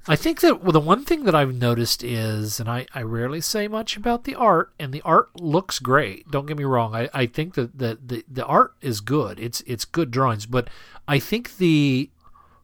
[0.08, 3.40] I think that well, the one thing that I've noticed is, and I, I rarely
[3.40, 6.30] say much about the art, and the art looks great.
[6.30, 6.94] Don't get me wrong.
[6.94, 9.38] I, I think that the, the, the art is good.
[9.40, 10.68] It's it's good drawings, but
[11.08, 12.10] I think the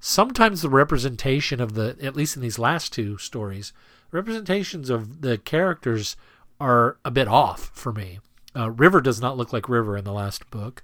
[0.05, 3.73] sometimes the representation of the at least in these last two stories,
[4.11, 6.17] representations of the characters
[6.61, 8.19] are a bit off for me.
[8.55, 10.83] Uh, River does not look like River in the last book.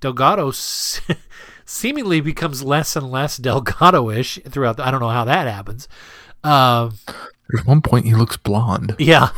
[0.00, 0.52] Delgado
[1.64, 4.76] seemingly becomes less and less Delgado-ish throughout.
[4.76, 5.88] The, I don't know how that happens.
[6.42, 6.94] Um,
[7.50, 8.96] There's one point he looks blonde.
[8.98, 9.28] yeah.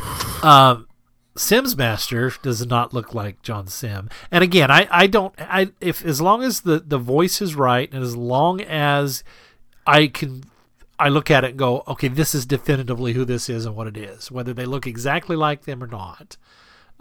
[0.43, 0.87] Um,
[1.37, 4.09] Simm's Master does not look like John Simm.
[4.31, 7.91] And again, I, I don't I if as long as the, the voice is right
[7.93, 9.23] and as long as
[9.85, 10.43] I can
[10.97, 13.87] I look at it and go, okay, this is definitively who this is and what
[13.87, 16.37] it is, whether they look exactly like them or not.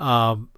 [0.01, 0.51] Um,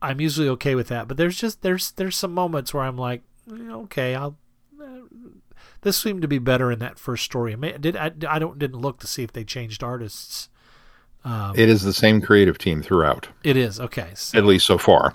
[0.00, 1.06] I'm usually okay with that.
[1.06, 4.36] But there's just there's there's some moments where I'm like, "Eh, okay, I'll.
[4.82, 5.00] eh,
[5.82, 7.54] This seemed to be better in that first story.
[7.54, 10.48] I did I, I don't didn't look to see if they changed artists.
[11.24, 14.10] Um, it is the same creative team throughout, it is okay.
[14.14, 15.12] So, at least so far.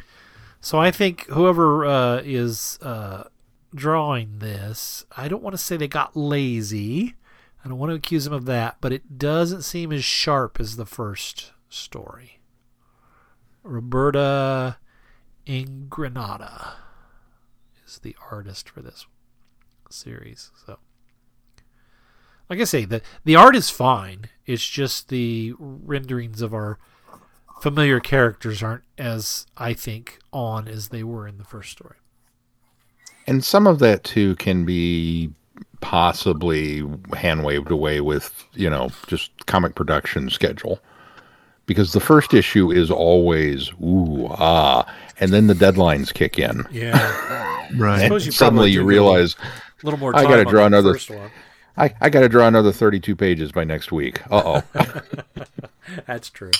[0.62, 3.24] so I think whoever uh, is uh,
[3.74, 7.16] drawing this, I don't want to say they got lazy.
[7.64, 10.76] I don't want to accuse them of that, but it doesn't seem as sharp as
[10.76, 12.40] the first story.
[13.64, 14.78] Roberta
[15.48, 16.74] Ingranata
[17.88, 19.08] is the artist for this
[19.90, 20.52] series.
[20.66, 20.78] So,
[22.50, 24.26] like I say, the the art is fine.
[24.46, 26.78] It's just the renderings of our
[27.62, 31.96] familiar characters aren't as I think on as they were in the first story.
[33.28, 35.32] And some of that too can be
[35.82, 36.84] possibly
[37.16, 40.80] hand waved away with, you know, just comic production schedule.
[41.68, 44.86] Because the first issue is always ooh ah,
[45.20, 46.64] and then the deadlines kick in.
[46.72, 48.02] Yeah, Right.
[48.04, 49.36] suppose you suddenly you realize
[49.82, 50.16] a little more.
[50.16, 51.32] I gotta draw another- First one.
[51.78, 54.22] I, I got to draw another 32 pages by next week.
[54.32, 54.84] Uh oh.
[56.08, 56.52] That's true.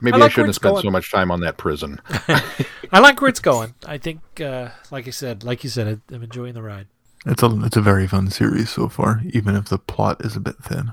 [0.00, 0.82] Maybe I I, like where shouldn't have spent going.
[0.84, 2.00] so much time on that prison.
[2.92, 3.74] I like where it's going.
[3.86, 6.86] I think, uh, like I said, like you said, I- I'm enjoying the ride.
[7.26, 10.40] It's a it's a very fun series so far, even if the plot is a
[10.40, 10.92] bit thin.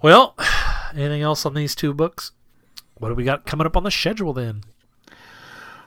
[0.00, 0.34] Well,
[0.94, 2.32] anything else on these two books?
[2.94, 4.62] What do we got coming up on the schedule then?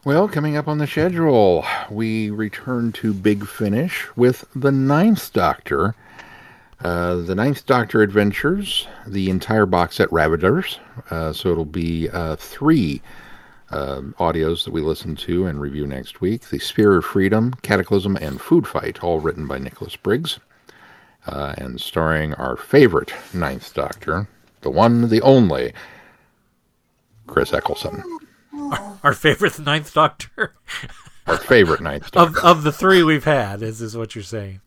[0.05, 5.95] Well, coming up on the schedule, we return to Big Finish with the Ninth Doctor.
[6.84, 10.79] Uh, the Ninth Doctor Adventures, the entire box set Ravagers.
[11.09, 13.01] Uh, so it'll be uh, three
[13.71, 16.49] uh, audios that we listen to and review next week.
[16.49, 20.39] The Sphere of Freedom, Cataclysm, and Food Fight, all written by Nicholas Briggs.
[21.25, 24.27] Uh, and starring our favorite Ninth Doctor,
[24.59, 25.71] the one, the only,
[27.27, 28.03] Chris Eccleston.
[29.03, 30.53] Our favorite Ninth Doctor
[31.27, 32.39] Our favorite Ninth Doctor.
[32.39, 33.61] of of the three we've had.
[33.61, 34.59] Is is what you're saying?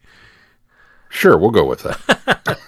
[1.08, 2.58] Sure, we'll go with that.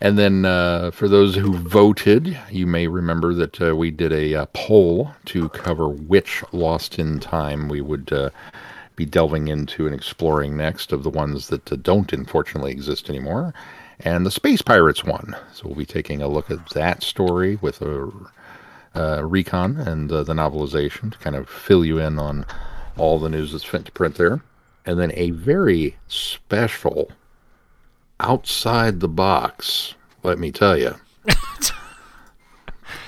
[0.00, 4.34] and then uh, for those who voted, you may remember that uh, we did a
[4.34, 8.30] uh, poll to cover which Lost in Time we would uh,
[8.94, 13.54] be delving into and exploring next of the ones that uh, don't unfortunately exist anymore.
[14.00, 15.36] And the Space Pirates one.
[15.52, 18.10] So we'll be taking a look at that story with a
[18.94, 22.46] uh, recon and the novelization to kind of fill you in on
[22.96, 24.40] all the news that's fit to print there.
[24.86, 27.10] And then a very special
[28.20, 30.94] outside the box, let me tell you.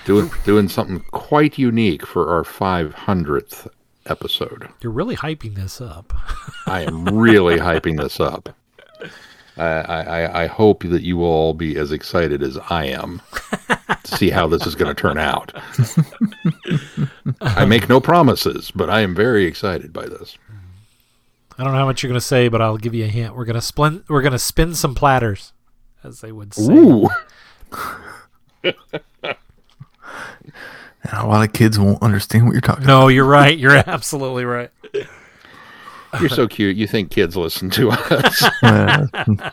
[0.05, 3.69] doing doing something quite unique for our 500th
[4.07, 4.69] episode.
[4.81, 6.13] You're really hyping this up.
[6.67, 8.49] I am really hyping this up.
[9.57, 13.21] I, I, I hope that you will all be as excited as I am
[14.05, 15.53] to see how this is going to turn out.
[17.41, 20.39] I make no promises, but I am very excited by this.
[21.59, 23.35] I don't know how much you're going to say, but I'll give you a hint.
[23.35, 24.05] We're going to spin.
[24.09, 25.53] We're going to spin some platters.
[26.05, 26.73] as they would say.
[26.73, 27.09] Ooh.
[31.11, 33.57] And a lot of kids won't understand what you're talking No, you're right.
[33.57, 34.71] You're absolutely right.
[36.21, 36.77] You're so cute.
[36.77, 38.45] You think kids listen to us.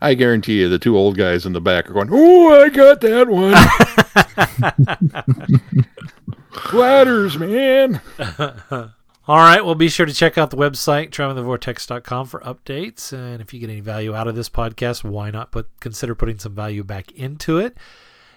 [0.00, 3.00] I guarantee you the two old guys in the back are going, Oh, I got
[3.00, 3.54] that one.
[6.52, 8.00] Platters, man.
[9.28, 9.62] All right.
[9.62, 13.12] Well, be sure to check out the website, travelingthevortex.com for updates.
[13.12, 16.38] And if you get any value out of this podcast, why not put consider putting
[16.38, 17.76] some value back into it?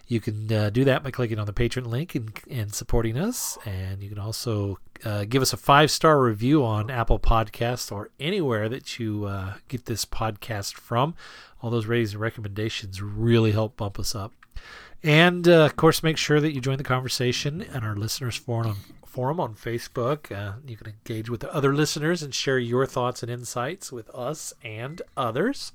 [0.10, 3.58] You can uh, do that by clicking on the Patreon link and, and supporting us.
[3.66, 8.10] And you can also uh, give us a five star review on Apple Podcasts or
[8.20, 11.16] anywhere that you uh, get this podcast from.
[11.62, 14.34] All those ratings and recommendations really help bump us up.
[15.02, 18.80] And uh, of course, make sure that you join the conversation and our listeners forum
[19.12, 20.32] forum on Facebook.
[20.32, 24.10] Uh, you can engage with the other listeners and share your thoughts and insights with
[24.16, 25.74] us and others.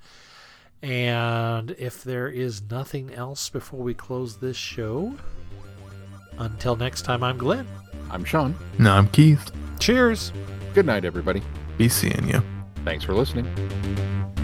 [0.82, 5.14] And if there is nothing else before we close this show,
[6.38, 7.66] until next time, I'm Glenn.
[8.10, 8.54] I'm Sean.
[8.78, 9.50] no, I'm Keith.
[9.80, 10.32] Cheers.
[10.74, 11.42] Good night, everybody.
[11.76, 12.42] Be seeing you.
[12.84, 13.46] Thanks for listening.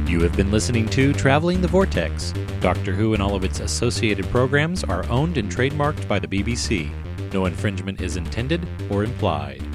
[0.06, 2.34] You have been listening to Traveling the Vortex.
[2.60, 6.90] Doctor Who and all of its associated programs are owned and trademarked by the BBC.
[7.32, 9.71] No infringement is intended or implied.